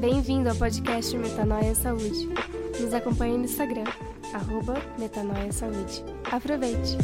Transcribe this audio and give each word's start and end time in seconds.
Bem-vindo 0.00 0.48
ao 0.48 0.56
podcast 0.56 1.16
Metanoia 1.16 1.74
Saúde. 1.74 2.26
Nos 2.80 2.94
acompanhe 2.94 3.36
no 3.36 3.44
Instagram, 3.44 3.84
arroba 4.32 4.76
Metanoia 4.98 5.52
Saúde. 5.52 6.02
Aproveite! 6.32 6.96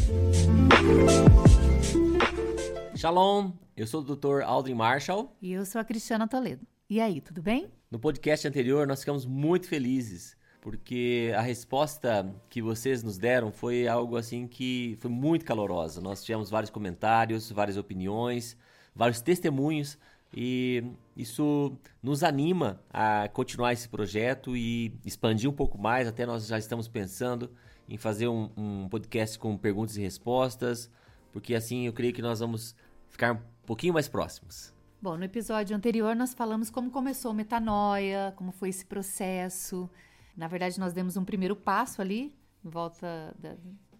Shalom, 2.96 3.52
eu 3.76 3.86
sou 3.86 4.00
o 4.00 4.16
Dr. 4.16 4.42
Aldrin 4.44 4.74
Marshall. 4.74 5.36
E 5.42 5.52
eu 5.52 5.66
sou 5.66 5.80
a 5.80 5.84
Cristiana 5.84 6.26
Toledo. 6.26 6.66
E 6.88 7.00
aí, 7.00 7.20
tudo 7.20 7.42
bem? 7.42 7.70
No 7.90 7.98
podcast 7.98 8.48
anterior 8.48 8.86
nós 8.86 9.00
ficamos 9.00 9.26
muito 9.26 9.68
felizes 9.68 10.36
porque 10.64 11.30
a 11.36 11.42
resposta 11.42 12.34
que 12.48 12.62
vocês 12.62 13.02
nos 13.02 13.18
deram 13.18 13.52
foi 13.52 13.86
algo 13.86 14.16
assim 14.16 14.48
que 14.48 14.96
foi 14.98 15.10
muito 15.10 15.44
calorosa. 15.44 16.00
Nós 16.00 16.24
tivemos 16.24 16.48
vários 16.48 16.70
comentários, 16.70 17.52
várias 17.52 17.76
opiniões, 17.76 18.56
vários 18.94 19.20
testemunhos 19.20 19.98
e 20.36 20.82
isso 21.16 21.76
nos 22.02 22.24
anima 22.24 22.80
a 22.92 23.28
continuar 23.28 23.72
esse 23.72 23.88
projeto 23.88 24.56
e 24.56 24.92
expandir 25.04 25.48
um 25.48 25.52
pouco 25.52 25.78
mais. 25.78 26.08
Até 26.08 26.26
nós 26.26 26.46
já 26.46 26.58
estamos 26.58 26.88
pensando 26.88 27.52
em 27.88 27.96
fazer 27.96 28.26
um, 28.26 28.50
um 28.56 28.88
podcast 28.88 29.38
com 29.38 29.56
perguntas 29.56 29.96
e 29.96 30.00
respostas, 30.00 30.90
porque 31.32 31.54
assim 31.54 31.86
eu 31.86 31.92
creio 31.92 32.12
que 32.12 32.22
nós 32.22 32.40
vamos 32.40 32.74
ficar 33.08 33.34
um 33.34 33.66
pouquinho 33.66 33.94
mais 33.94 34.08
próximos. 34.08 34.74
Bom, 35.00 35.16
no 35.16 35.24
episódio 35.24 35.76
anterior 35.76 36.16
nós 36.16 36.34
falamos 36.34 36.68
como 36.68 36.90
começou 36.90 37.30
a 37.30 37.34
metanoia, 37.34 38.32
como 38.36 38.50
foi 38.50 38.70
esse 38.70 38.84
processo. 38.84 39.88
Na 40.36 40.48
verdade, 40.48 40.80
nós 40.80 40.92
demos 40.92 41.16
um 41.16 41.24
primeiro 41.24 41.54
passo 41.54 42.02
ali, 42.02 42.34
em 42.64 42.68
volta 42.68 43.32
da, 43.38 43.54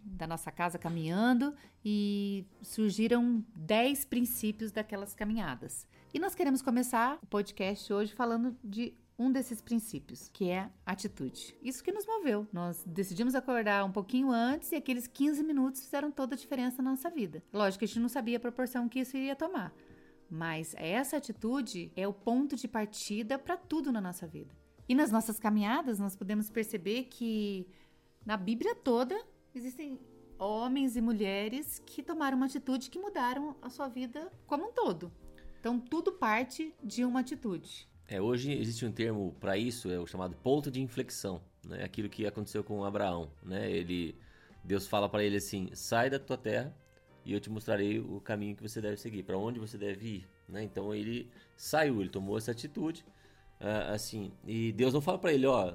da 0.05 0.27
nossa 0.27 0.51
casa, 0.51 0.79
caminhando, 0.79 1.55
e 1.85 2.47
surgiram 2.63 3.45
10 3.57 4.05
princípios 4.05 4.71
daquelas 4.71 5.15
caminhadas. 5.15 5.87
E 6.13 6.19
nós 6.19 6.35
queremos 6.35 6.63
começar 6.63 7.19
o 7.23 7.27
podcast 7.27 7.93
hoje 7.93 8.13
falando 8.13 8.57
de 8.63 8.95
um 9.19 9.31
desses 9.31 9.61
princípios, 9.63 10.29
que 10.33 10.51
é 10.51 10.71
atitude. 10.85 11.57
Isso 11.63 11.83
que 11.83 11.93
nos 11.93 12.07
moveu. 12.07 12.47
Nós 12.53 12.83
decidimos 12.85 13.35
acordar 13.35 13.85
um 13.85 13.93
pouquinho 13.93 14.31
antes 14.31 14.73
e 14.73 14.77
aqueles 14.77 15.07
15 15.07 15.43
minutos 15.43 15.83
fizeram 15.83 16.11
toda 16.11 16.35
a 16.35 16.39
diferença 16.39 16.83
na 16.83 16.91
nossa 16.91 17.09
vida. 17.11 17.43
Lógico 17.53 17.81
que 17.81 17.85
a 17.85 17.89
gente 17.89 18.01
não 18.01 18.09
sabia 18.09 18.37
a 18.37 18.41
proporção 18.41 18.89
que 18.89 19.01
isso 19.01 19.17
iria 19.17 19.37
tomar, 19.37 19.73
mas 20.29 20.75
essa 20.77 21.17
atitude 21.17 21.93
é 21.97 22.07
o 22.09 22.13
ponto 22.13 22.57
de 22.57 22.67
partida 22.67 23.39
para 23.39 23.57
tudo 23.57 23.93
na 23.93 24.01
nossa 24.01 24.27
vida. 24.27 24.55
E 24.89 24.95
nas 24.95 25.11
nossas 25.11 25.39
caminhadas, 25.39 25.99
nós 25.99 26.15
podemos 26.15 26.51
perceber 26.51 27.05
que 27.05 27.67
na 28.27 28.37
Bíblia 28.37 28.75
toda 28.75 29.19
existem 29.59 29.99
homens 30.39 30.97
e 30.97 31.01
mulheres 31.01 31.83
que 31.87 32.03
tomaram 32.03 32.37
uma 32.37 32.47
atitude 32.47 32.91
que 32.91 32.99
mudaram 32.99 33.57
a 33.63 33.71
sua 33.71 33.89
vida 33.89 34.31
como 34.47 34.67
um 34.67 34.73
todo. 34.73 35.13
Então, 35.61 35.79
tudo 35.79 36.13
parte 36.13 36.75
de 36.83 37.05
uma 37.05 37.21
atitude. 37.21 37.89
É, 38.07 38.21
hoje 38.21 38.53
existe 38.53 38.85
um 38.85 38.93
termo 38.93 39.35
para 39.41 39.57
isso, 39.57 39.91
é 39.91 39.99
o 39.99 40.07
chamado 40.07 40.37
ponto 40.37 40.71
de 40.71 40.83
inflexão, 40.83 41.41
né? 41.65 41.83
Aquilo 41.85 42.09
que 42.09 42.27
aconteceu 42.27 42.63
com 42.63 42.85
Abraão, 42.85 43.31
né? 43.43 43.71
Ele 43.71 44.15
Deus 44.63 44.87
fala 44.87 45.09
para 45.09 45.25
ele 45.25 45.37
assim: 45.37 45.71
"Sai 45.73 46.11
da 46.11 46.19
tua 46.19 46.37
terra 46.37 46.77
e 47.25 47.33
eu 47.33 47.41
te 47.41 47.49
mostrarei 47.49 47.99
o 47.99 48.21
caminho 48.21 48.55
que 48.55 48.63
você 48.63 48.81
deve 48.81 48.99
seguir, 48.99 49.23
para 49.23 49.39
onde 49.39 49.59
você 49.59 49.79
deve 49.79 50.07
ir", 50.07 50.29
né? 50.47 50.63
Então 50.63 50.95
ele 50.95 51.31
saiu, 51.57 52.01
ele 52.01 52.11
tomou 52.11 52.37
essa 52.37 52.51
atitude 52.51 53.03
uh, 53.59 53.95
assim. 53.95 54.31
E 54.47 54.71
Deus 54.73 54.93
não 54.93 55.01
fala 55.01 55.19
para 55.19 55.33
ele, 55.33 55.47
ó, 55.47 55.75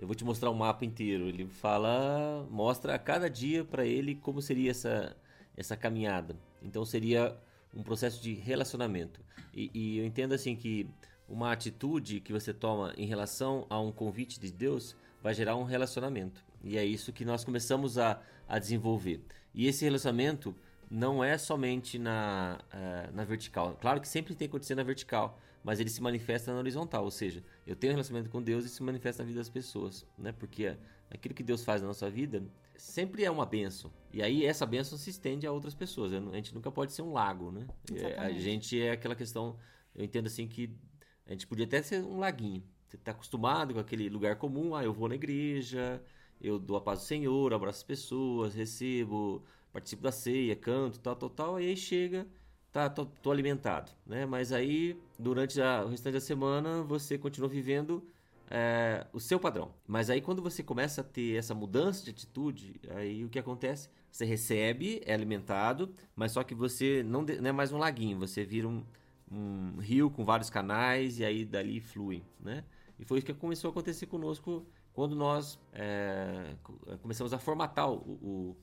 eu 0.00 0.06
vou 0.06 0.16
te 0.16 0.24
mostrar 0.24 0.50
o 0.50 0.54
mapa 0.54 0.84
inteiro. 0.84 1.28
Ele 1.28 1.46
fala, 1.46 2.46
mostra 2.50 2.94
a 2.94 2.98
cada 2.98 3.28
dia 3.28 3.64
para 3.64 3.84
ele 3.84 4.14
como 4.14 4.40
seria 4.40 4.70
essa 4.70 5.16
essa 5.56 5.76
caminhada. 5.76 6.36
Então 6.62 6.84
seria 6.84 7.36
um 7.74 7.82
processo 7.82 8.22
de 8.22 8.32
relacionamento. 8.32 9.20
E, 9.52 9.70
e, 9.74 9.98
eu 9.98 10.04
entendo 10.06 10.32
assim 10.32 10.56
que 10.56 10.88
uma 11.28 11.52
atitude 11.52 12.20
que 12.20 12.32
você 12.32 12.52
toma 12.52 12.94
em 12.96 13.06
relação 13.06 13.66
a 13.68 13.78
um 13.78 13.92
convite 13.92 14.40
de 14.40 14.50
Deus 14.50 14.96
vai 15.22 15.34
gerar 15.34 15.56
um 15.56 15.64
relacionamento. 15.64 16.42
E 16.64 16.78
é 16.78 16.84
isso 16.84 17.12
que 17.12 17.24
nós 17.24 17.44
começamos 17.44 17.98
a, 17.98 18.20
a 18.48 18.58
desenvolver. 18.58 19.22
E 19.54 19.66
esse 19.66 19.84
relacionamento 19.84 20.54
não 20.90 21.22
é 21.22 21.38
somente 21.38 21.98
na, 21.98 22.58
uh, 22.72 23.14
na 23.14 23.24
vertical. 23.24 23.76
Claro 23.80 24.00
que 24.00 24.08
sempre 24.08 24.34
tem 24.34 24.48
que 24.48 24.52
acontecer 24.52 24.74
na 24.74 24.82
vertical, 24.82 25.38
mas 25.62 25.78
ele 25.78 25.90
se 25.90 26.02
manifesta 26.02 26.52
na 26.52 26.58
horizontal, 26.58 27.04
ou 27.04 27.10
seja, 27.10 27.44
eu 27.70 27.76
tenho 27.76 27.92
um 27.92 27.94
relacionamento 27.94 28.28
com 28.30 28.42
Deus 28.42 28.64
e 28.64 28.68
se 28.68 28.82
manifesta 28.82 29.22
na 29.22 29.28
vida 29.28 29.38
das 29.38 29.48
pessoas, 29.48 30.04
né? 30.18 30.32
Porque 30.32 30.76
aquilo 31.08 31.32
que 31.32 31.42
Deus 31.44 31.62
faz 31.62 31.80
na 31.80 31.86
nossa 31.86 32.10
vida 32.10 32.42
sempre 32.76 33.22
é 33.22 33.30
uma 33.30 33.46
benção. 33.46 33.92
E 34.12 34.20
aí 34.20 34.44
essa 34.44 34.66
benção 34.66 34.98
se 34.98 35.08
estende 35.08 35.46
a 35.46 35.52
outras 35.52 35.72
pessoas. 35.72 36.12
A 36.12 36.18
gente 36.34 36.52
nunca 36.52 36.68
pode 36.72 36.92
ser 36.92 37.02
um 37.02 37.12
lago, 37.12 37.52
né? 37.52 37.68
É, 37.94 38.18
a 38.18 38.32
gente 38.32 38.80
é 38.80 38.90
aquela 38.90 39.14
questão, 39.14 39.56
eu 39.94 40.04
entendo 40.04 40.26
assim 40.26 40.48
que 40.48 40.76
a 41.24 41.30
gente 41.30 41.46
podia 41.46 41.64
até 41.64 41.80
ser 41.80 42.02
um 42.02 42.18
laguinho. 42.18 42.64
Você 42.88 42.96
está 42.96 43.12
acostumado 43.12 43.72
com 43.72 43.78
aquele 43.78 44.08
lugar 44.08 44.34
comum, 44.34 44.74
ah, 44.74 44.82
eu 44.82 44.92
vou 44.92 45.08
na 45.08 45.14
igreja, 45.14 46.02
eu 46.40 46.58
dou 46.58 46.76
a 46.76 46.80
paz 46.80 46.98
do 46.98 47.04
Senhor, 47.04 47.54
abraço 47.54 47.78
as 47.78 47.84
pessoas, 47.84 48.52
recebo, 48.52 49.44
participo 49.72 50.02
da 50.02 50.10
ceia, 50.10 50.56
canto, 50.56 50.98
tal, 50.98 51.14
tal, 51.14 51.30
tal, 51.30 51.60
e 51.60 51.66
aí 51.66 51.76
chega 51.76 52.26
tá, 52.72 52.88
tô, 52.88 53.06
tô, 53.06 53.30
alimentado, 53.30 53.92
né? 54.06 54.26
Mas 54.26 54.52
aí, 54.52 55.00
durante 55.18 55.60
a, 55.60 55.84
o 55.84 55.88
restante 55.88 56.14
da 56.14 56.20
semana, 56.20 56.82
você 56.82 57.18
continua 57.18 57.48
vivendo 57.48 58.02
é, 58.50 59.06
o 59.12 59.20
seu 59.20 59.38
padrão. 59.38 59.72
Mas 59.86 60.10
aí, 60.10 60.20
quando 60.20 60.42
você 60.42 60.62
começa 60.62 61.00
a 61.00 61.04
ter 61.04 61.36
essa 61.36 61.54
mudança 61.54 62.04
de 62.04 62.10
atitude, 62.10 62.80
aí 62.90 63.24
o 63.24 63.28
que 63.28 63.38
acontece? 63.38 63.88
Você 64.10 64.24
recebe, 64.24 65.00
é 65.06 65.14
alimentado, 65.14 65.92
mas 66.16 66.32
só 66.32 66.42
que 66.42 66.54
você 66.54 67.02
não, 67.02 67.22
não 67.22 67.48
é 67.48 67.52
mais 67.52 67.72
um 67.72 67.78
laguinho, 67.78 68.18
você 68.18 68.44
vira 68.44 68.66
um, 68.66 68.84
um 69.30 69.78
rio 69.78 70.10
com 70.10 70.24
vários 70.24 70.50
canais 70.50 71.20
e 71.20 71.24
aí 71.24 71.44
dali 71.44 71.80
flui, 71.80 72.22
né? 72.40 72.64
E 72.98 73.04
foi 73.04 73.18
isso 73.18 73.26
que 73.26 73.32
começou 73.32 73.68
a 73.68 73.70
acontecer 73.70 74.06
conosco 74.06 74.66
quando 74.92 75.14
nós 75.14 75.58
é, 75.72 76.56
começamos 77.00 77.32
a 77.32 77.38
formatar 77.38 77.88
o, 77.88 77.96
o, 77.96 78.56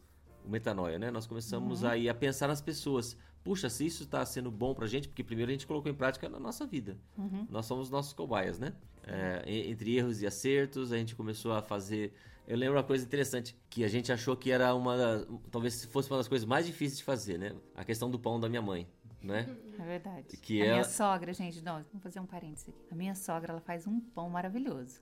o 0.45 0.49
metanoia, 0.49 0.99
né? 0.99 1.09
Nós 1.09 1.25
começamos 1.25 1.81
uhum. 1.81 1.89
aí 1.89 2.09
a 2.09 2.13
pensar 2.13 2.47
nas 2.47 2.61
pessoas 2.61 3.17
puxa, 3.43 3.69
se 3.69 3.85
isso 3.85 4.03
está 4.03 4.25
sendo 4.25 4.51
bom 4.51 4.73
para 4.73 4.85
a 4.85 4.87
gente, 4.87 5.07
porque 5.07 5.23
primeiro 5.23 5.49
a 5.49 5.53
gente 5.53 5.65
colocou 5.65 5.91
em 5.91 5.95
prática 5.95 6.27
na 6.27 6.39
nossa 6.39 6.65
vida. 6.65 6.97
Uhum. 7.17 7.47
Nós 7.49 7.65
somos 7.65 7.89
nossos 7.89 8.13
cobaias, 8.13 8.59
né? 8.59 8.73
É, 9.03 9.43
entre 9.69 9.95
erros 9.95 10.21
e 10.21 10.27
acertos, 10.27 10.91
a 10.91 10.97
gente 10.97 11.15
começou 11.15 11.53
a 11.53 11.61
fazer. 11.61 12.13
Eu 12.45 12.57
lembro 12.57 12.75
uma 12.75 12.83
coisa 12.83 13.05
interessante 13.05 13.57
que 13.69 13.83
a 13.83 13.87
gente 13.87 14.11
achou 14.11 14.35
que 14.35 14.51
era 14.51 14.73
uma, 14.75 14.97
das, 14.97 15.27
talvez 15.49 15.85
fosse 15.85 16.09
uma 16.09 16.17
das 16.17 16.27
coisas 16.27 16.45
mais 16.45 16.65
difíceis 16.65 16.97
de 16.97 17.03
fazer, 17.03 17.37
né? 17.37 17.55
A 17.75 17.85
questão 17.85 18.09
do 18.11 18.19
pão 18.19 18.39
da 18.39 18.49
minha 18.49 18.61
mãe, 18.61 18.87
né? 19.21 19.47
É 19.79 19.83
verdade. 19.83 20.37
Que 20.37 20.61
a 20.61 20.65
ela... 20.65 20.73
minha 20.73 20.83
sogra, 20.83 21.33
gente, 21.33 21.61
não, 21.61 21.75
vamos 21.75 22.03
fazer 22.03 22.19
um 22.19 22.25
parênteses 22.25 22.67
aqui. 22.67 22.87
A 22.91 22.95
minha 22.95 23.15
sogra, 23.15 23.53
ela 23.53 23.61
faz 23.61 23.87
um 23.87 23.99
pão 23.99 24.29
maravilhoso. 24.29 25.01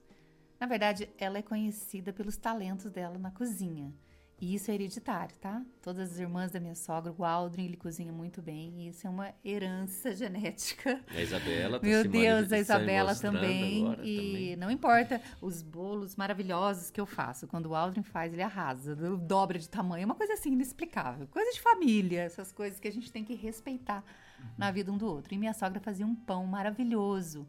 Na 0.58 0.66
verdade, 0.66 1.08
ela 1.18 1.38
é 1.38 1.42
conhecida 1.42 2.12
pelos 2.12 2.36
talentos 2.36 2.90
dela 2.90 3.18
na 3.18 3.30
cozinha. 3.30 3.92
E 4.38 4.54
isso 4.54 4.70
é 4.70 4.74
hereditário, 4.74 5.34
tá? 5.38 5.62
Todas 5.80 6.12
as 6.12 6.18
irmãs 6.18 6.50
da 6.50 6.60
minha 6.60 6.74
sogra, 6.74 7.14
o 7.16 7.24
Aldrin, 7.24 7.64
ele 7.64 7.76
cozinha 7.76 8.12
muito 8.12 8.42
bem. 8.42 8.82
E 8.82 8.88
isso 8.88 9.06
é 9.06 9.10
uma 9.10 9.32
herança 9.42 10.12
genética. 10.14 11.02
A 11.08 11.22
Isabela 11.22 11.80
tá 11.80 11.86
Meu 11.86 12.06
Deus, 12.06 12.52
a 12.52 12.58
Isabela 12.58 13.14
também. 13.14 13.92
e 13.92 13.96
também. 13.96 14.56
não 14.56 14.70
importa 14.70 15.22
os 15.40 15.62
bolos 15.62 16.16
maravilhosos 16.16 16.90
que 16.90 17.00
eu 17.00 17.06
faço. 17.06 17.46
Quando 17.46 17.66
o 17.66 17.74
Aldrin 17.74 18.02
faz, 18.02 18.34
ele 18.34 18.42
arrasa. 18.42 18.94
Dobra 18.94 19.58
de 19.58 19.70
tamanho. 19.70 20.02
É 20.02 20.04
uma 20.04 20.14
coisa 20.14 20.34
assim, 20.34 20.52
inexplicável. 20.52 21.26
Coisa 21.28 21.50
de 21.52 21.60
família. 21.62 22.20
Essas 22.20 22.52
coisas 22.52 22.78
que 22.78 22.88
a 22.88 22.92
gente 22.92 23.10
tem 23.10 23.24
que 23.24 23.34
respeitar 23.34 24.04
uhum. 24.38 24.46
na 24.58 24.70
vida 24.70 24.92
um 24.92 24.98
do 24.98 25.06
outro. 25.06 25.32
E 25.32 25.38
minha 25.38 25.54
sogra 25.54 25.80
fazia 25.80 26.06
um 26.06 26.14
pão 26.14 26.44
maravilhoso. 26.44 27.46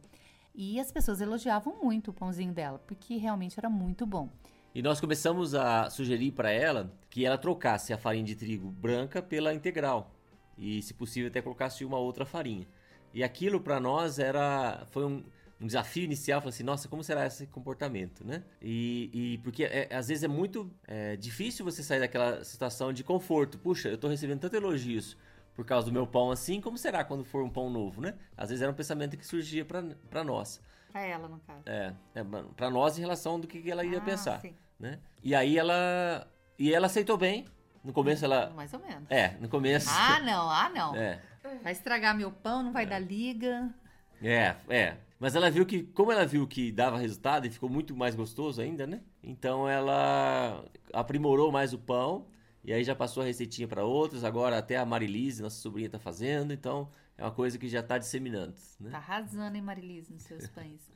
E 0.55 0.79
as 0.79 0.89
pessoas 0.89 1.19
elogiavam 1.19 1.83
muito 1.83 2.11
o 2.11 2.13
pãozinho 2.13 2.53
dela, 2.53 2.79
porque 2.79 3.17
realmente 3.17 3.59
era 3.59 3.69
muito 3.69 4.05
bom. 4.05 4.29
E 4.77 4.81
nós 4.83 5.01
começamos 5.01 5.55
a 5.55 5.89
sugerir 5.89 6.33
para 6.33 6.51
ela 6.51 6.93
que 7.09 7.25
ela 7.25 7.35
trocasse 7.35 7.91
a 7.91 7.97
farinha 7.97 8.23
de 8.23 8.35
trigo 8.35 8.69
branca 8.69 9.23
pela 9.23 9.51
integral 9.51 10.11
e, 10.55 10.83
se 10.83 10.93
possível, 10.93 11.31
até 11.31 11.41
colocasse 11.41 11.83
uma 11.83 11.97
outra 11.97 12.27
farinha. 12.27 12.67
E 13.11 13.23
aquilo 13.23 13.59
para 13.59 13.79
nós 13.79 14.19
era 14.19 14.85
foi 14.91 15.03
um, 15.03 15.23
um 15.59 15.65
desafio 15.65 16.03
inicial, 16.03 16.41
falei 16.41 16.53
assim, 16.53 16.63
nossa, 16.63 16.87
como 16.87 17.03
será 17.03 17.25
esse 17.25 17.47
comportamento, 17.47 18.23
né? 18.23 18.43
E, 18.61 19.09
e 19.11 19.37
porque 19.39 19.63
é, 19.63 19.89
às 19.91 20.09
vezes 20.09 20.23
é 20.23 20.27
muito 20.27 20.71
é, 20.85 21.15
difícil 21.15 21.65
você 21.65 21.81
sair 21.81 21.99
daquela 21.99 22.43
situação 22.43 22.93
de 22.93 23.03
conforto. 23.03 23.57
Puxa, 23.57 23.89
eu 23.89 23.95
estou 23.95 24.07
recebendo 24.07 24.41
tantos 24.41 24.59
elogios 24.59 25.17
por 25.55 25.65
causa 25.65 25.87
do 25.87 25.91
meu 25.91 26.05
pão 26.05 26.29
assim, 26.29 26.61
como 26.61 26.77
será 26.77 27.03
quando 27.03 27.25
for 27.25 27.41
um 27.41 27.49
pão 27.49 27.67
novo, 27.67 27.99
né? 27.99 28.13
Às 28.37 28.49
vezes 28.49 28.61
era 28.61 28.71
um 28.71 28.75
pensamento 28.75 29.17
que 29.17 29.25
surgia 29.25 29.65
para 29.65 30.23
nós. 30.23 30.61
Para 30.91 31.01
ela, 31.01 31.27
no 31.27 31.39
caso. 31.39 31.63
É, 31.65 31.95
é 32.13 32.23
para 32.55 32.69
nós 32.69 32.95
em 32.99 33.01
relação 33.01 33.39
do 33.39 33.47
que, 33.47 33.59
que 33.59 33.71
ela 33.71 33.83
ia 33.83 33.97
ah, 33.97 34.01
pensar. 34.01 34.39
Sim 34.39 34.53
né? 34.79 34.99
E 35.23 35.35
aí 35.35 35.57
ela 35.57 36.27
e 36.57 36.73
ela 36.73 36.87
aceitou 36.87 37.17
bem. 37.17 37.45
No 37.83 37.93
começo 37.93 38.25
ela 38.25 38.49
mais 38.51 38.73
ou 38.73 38.79
menos. 38.79 39.09
É, 39.09 39.37
no 39.39 39.47
começo. 39.47 39.89
Ah, 39.89 40.19
não, 40.19 40.49
ah, 40.49 40.69
não. 40.69 40.95
É. 40.95 41.21
Vai 41.63 41.71
estragar 41.71 42.15
meu 42.15 42.31
pão, 42.31 42.63
não 42.63 42.73
vai 42.73 42.83
é. 42.83 42.87
dar 42.87 42.99
liga. 42.99 43.73
É, 44.21 44.55
é. 44.67 44.97
Mas 45.19 45.35
ela 45.35 45.49
viu 45.49 45.65
que, 45.65 45.83
como 45.83 46.11
ela 46.11 46.25
viu 46.25 46.47
que 46.47 46.71
dava 46.71 46.97
resultado 46.97 47.47
e 47.47 47.49
ficou 47.49 47.69
muito 47.69 47.95
mais 47.95 48.13
gostoso 48.13 48.61
ainda, 48.61 48.85
né? 48.85 49.01
Então 49.23 49.67
ela 49.67 50.63
aprimorou 50.93 51.51
mais 51.51 51.73
o 51.73 51.77
pão 51.77 52.27
e 52.63 52.71
aí 52.71 52.83
já 52.83 52.95
passou 52.95 53.23
a 53.23 53.25
receitinha 53.25 53.67
para 53.67 53.83
outros. 53.83 54.23
Agora 54.23 54.57
até 54.57 54.77
a 54.77 54.85
Marilise, 54.85 55.41
nossa 55.41 55.59
sobrinha, 55.59 55.89
tá 55.89 55.97
fazendo. 55.97 56.53
Então 56.53 56.91
é 57.17 57.23
uma 57.23 57.31
coisa 57.31 57.57
que 57.57 57.67
já 57.67 57.79
está 57.79 57.97
disseminando. 57.97 58.53
Né? 58.79 58.91
Tá 58.91 58.97
arrasando, 58.97 59.55
hein, 59.55 59.61
Marilise, 59.61 60.13
nos 60.13 60.23
seus 60.23 60.47
pães. 60.47 60.91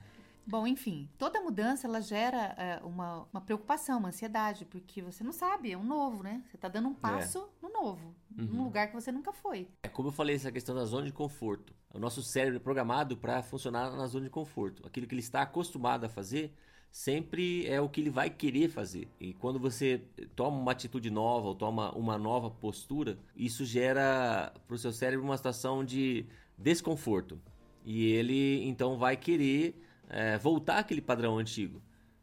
Bom, 0.45 0.65
enfim, 0.65 1.07
toda 1.17 1.41
mudança 1.41 1.87
ela 1.87 2.01
gera 2.01 2.55
é, 2.57 2.79
uma, 2.83 3.27
uma 3.31 3.41
preocupação, 3.41 3.99
uma 3.99 4.09
ansiedade, 4.09 4.65
porque 4.65 5.01
você 5.01 5.23
não 5.23 5.31
sabe, 5.31 5.71
é 5.71 5.77
um 5.77 5.83
novo, 5.83 6.23
né? 6.23 6.43
Você 6.47 6.55
está 6.55 6.67
dando 6.67 6.89
um 6.89 6.93
passo 6.93 7.39
é. 7.39 7.65
no 7.65 7.71
novo, 7.71 8.15
uhum. 8.37 8.45
num 8.45 8.63
lugar 8.63 8.87
que 8.87 8.93
você 8.93 9.11
nunca 9.11 9.31
foi. 9.31 9.67
É 9.83 9.87
como 9.87 10.09
eu 10.09 10.11
falei, 10.11 10.35
essa 10.35 10.51
questão 10.51 10.75
da 10.75 10.85
zona 10.85 11.05
de 11.05 11.13
conforto. 11.13 11.73
O 11.93 11.99
nosso 11.99 12.23
cérebro 12.23 12.57
é 12.57 12.59
programado 12.59 13.15
para 13.17 13.43
funcionar 13.43 13.95
na 13.95 14.07
zona 14.07 14.25
de 14.25 14.31
conforto. 14.31 14.85
Aquilo 14.85 15.07
que 15.07 15.13
ele 15.13 15.21
está 15.21 15.41
acostumado 15.41 16.05
a 16.05 16.09
fazer 16.09 16.53
sempre 16.91 17.65
é 17.67 17.79
o 17.79 17.87
que 17.87 18.01
ele 18.01 18.09
vai 18.09 18.29
querer 18.29 18.69
fazer. 18.69 19.07
E 19.19 19.33
quando 19.33 19.57
você 19.59 20.01
toma 20.35 20.57
uma 20.57 20.71
atitude 20.73 21.09
nova 21.09 21.47
ou 21.47 21.55
toma 21.55 21.91
uma 21.95 22.17
nova 22.17 22.49
postura, 22.49 23.17
isso 23.35 23.63
gera 23.63 24.53
para 24.67 24.75
o 24.75 24.77
seu 24.77 24.91
cérebro 24.91 25.25
uma 25.25 25.37
situação 25.37 25.83
de 25.83 26.25
desconforto. 26.57 27.39
E 27.85 28.11
ele 28.11 28.67
então 28.67 28.97
vai 28.97 29.15
querer 29.15 29.81
é, 30.11 30.37
voltar 30.37 30.79
àquele 30.79 31.01
padrão 31.01 31.37
antigo. 31.37 31.81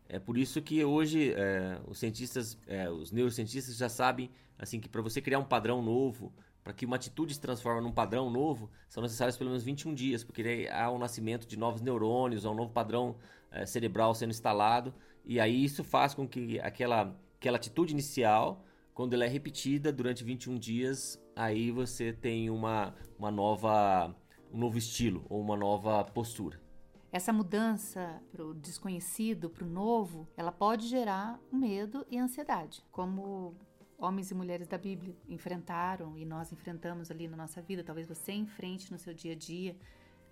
É 0.09 0.19
por 0.19 0.39
isso 0.39 0.61
que 0.63 0.85
hoje 0.85 1.33
é, 1.35 1.81
os 1.87 1.99
cientistas, 1.99 2.59
é, 2.67 2.89
os 2.89 3.11
neurocientistas 3.11 3.77
já 3.77 3.89
sabem 3.89 4.31
assim 4.59 4.79
que 4.79 4.89
para 4.89 5.01
você 5.01 5.21
criar 5.21 5.39
um 5.39 5.45
padrão 5.45 5.83
novo, 5.83 6.33
para 6.63 6.73
que 6.73 6.85
uma 6.85 6.97
atitude 6.97 7.33
se 7.33 7.41
transforme 7.41 7.81
num 7.81 7.93
padrão 7.93 8.31
novo, 8.31 8.71
são 8.89 9.03
necessários 9.03 9.37
pelo 9.37 9.51
menos 9.51 9.65
21 9.65 9.95
dias, 9.95 10.23
porque 10.23 10.69
há 10.71 10.91
um 10.91 10.99
nascimento 10.99 11.47
de 11.47 11.59
novos 11.59 11.81
neurônios, 11.81 12.45
há 12.45 12.51
um 12.51 12.55
novo 12.55 12.73
padrão 12.73 13.17
é, 13.51 13.65
cerebral 13.65 14.15
sendo 14.15 14.31
instalado, 14.31 14.93
e 15.25 15.41
aí 15.41 15.65
isso 15.65 15.83
faz 15.83 16.15
com 16.15 16.27
que 16.29 16.59
aquela, 16.61 17.17
aquela 17.39 17.57
atitude 17.57 17.93
inicial, 17.93 18.65
quando 18.93 19.15
ela 19.15 19.25
é 19.25 19.29
repetida 19.29 19.93
durante 19.93 20.25
21 20.25 20.59
dias, 20.59 21.23
aí 21.37 21.71
você 21.71 22.13
tem 22.13 22.51
uma, 22.51 22.95
uma 23.19 23.31
nova, 23.31 24.15
um 24.53 24.59
novo 24.59 24.77
estilo 24.77 25.25
ou 25.29 25.41
uma 25.41 25.57
nova 25.57 26.05
postura. 26.05 26.68
Essa 27.11 27.33
mudança 27.33 28.23
para 28.31 28.45
o 28.45 28.53
desconhecido, 28.53 29.49
para 29.49 29.65
o 29.65 29.69
novo, 29.69 30.29
ela 30.37 30.53
pode 30.53 30.87
gerar 30.87 31.41
medo 31.51 32.07
e 32.11 32.19
ansiedade, 32.19 32.85
como 32.93 33.57
homens 33.97 34.31
e 34.31 34.35
mulheres 34.35 34.69
da 34.69 34.77
Bíblia 34.77 35.17
enfrentaram 35.27 36.19
e 36.19 36.25
nós 36.25 36.53
enfrentamos 36.53 37.11
ali 37.11 37.27
na 37.27 37.37
nossa 37.37 37.63
vida. 37.63 37.83
Talvez 37.83 38.07
você 38.07 38.33
enfrente 38.33 38.93
no 38.93 38.99
seu 38.99 39.15
dia 39.15 39.33
a 39.33 39.37
dia 39.37 39.75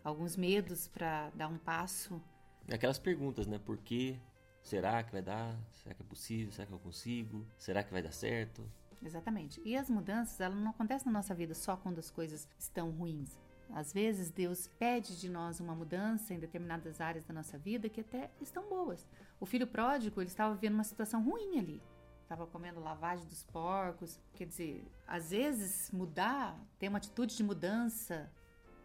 alguns 0.04 0.36
medos 0.36 0.86
para 0.86 1.30
dar 1.30 1.48
um 1.48 1.58
passo. 1.58 2.22
Aquelas 2.70 2.98
perguntas, 2.98 3.46
né? 3.46 3.58
Por 3.58 3.78
quê? 3.78 4.18
Será 4.62 5.02
que 5.02 5.12
vai 5.12 5.22
dar? 5.22 5.56
Será 5.72 5.94
que 5.94 6.02
é 6.02 6.04
possível? 6.04 6.52
Será 6.52 6.66
que 6.66 6.72
eu 6.72 6.78
consigo? 6.78 7.46
Será 7.56 7.82
que 7.82 7.92
vai 7.92 8.02
dar 8.02 8.12
certo? 8.12 8.68
Exatamente. 9.02 9.60
E 9.64 9.76
as 9.76 9.88
mudanças, 9.88 10.40
elas 10.40 10.58
não 10.58 10.70
acontecem 10.70 11.06
na 11.06 11.12
nossa 11.12 11.34
vida 11.34 11.54
só 11.54 11.76
quando 11.76 11.98
as 11.98 12.10
coisas 12.10 12.48
estão 12.58 12.90
ruins. 12.90 13.38
Às 13.72 13.92
vezes 13.92 14.30
Deus 14.30 14.68
pede 14.78 15.18
de 15.18 15.28
nós 15.28 15.60
uma 15.60 15.74
mudança 15.74 16.32
em 16.32 16.38
determinadas 16.38 17.00
áreas 17.00 17.24
da 17.24 17.34
nossa 17.34 17.58
vida 17.58 17.88
que 17.88 18.00
até 18.00 18.30
estão 18.40 18.68
boas. 18.68 19.06
O 19.40 19.46
filho 19.46 19.66
pródigo, 19.66 20.20
ele 20.20 20.28
estava 20.28 20.54
vivendo 20.54 20.74
uma 20.74 20.84
situação 20.84 21.22
ruim 21.22 21.58
ali. 21.58 21.82
Estava 22.22 22.46
comendo 22.46 22.80
lavagem 22.80 23.26
dos 23.26 23.44
porcos. 23.44 24.18
Quer 24.34 24.46
dizer, 24.46 24.84
às 25.06 25.30
vezes 25.30 25.90
mudar, 25.90 26.58
ter 26.78 26.88
uma 26.88 26.98
atitude 26.98 27.36
de 27.36 27.42
mudança, 27.42 28.30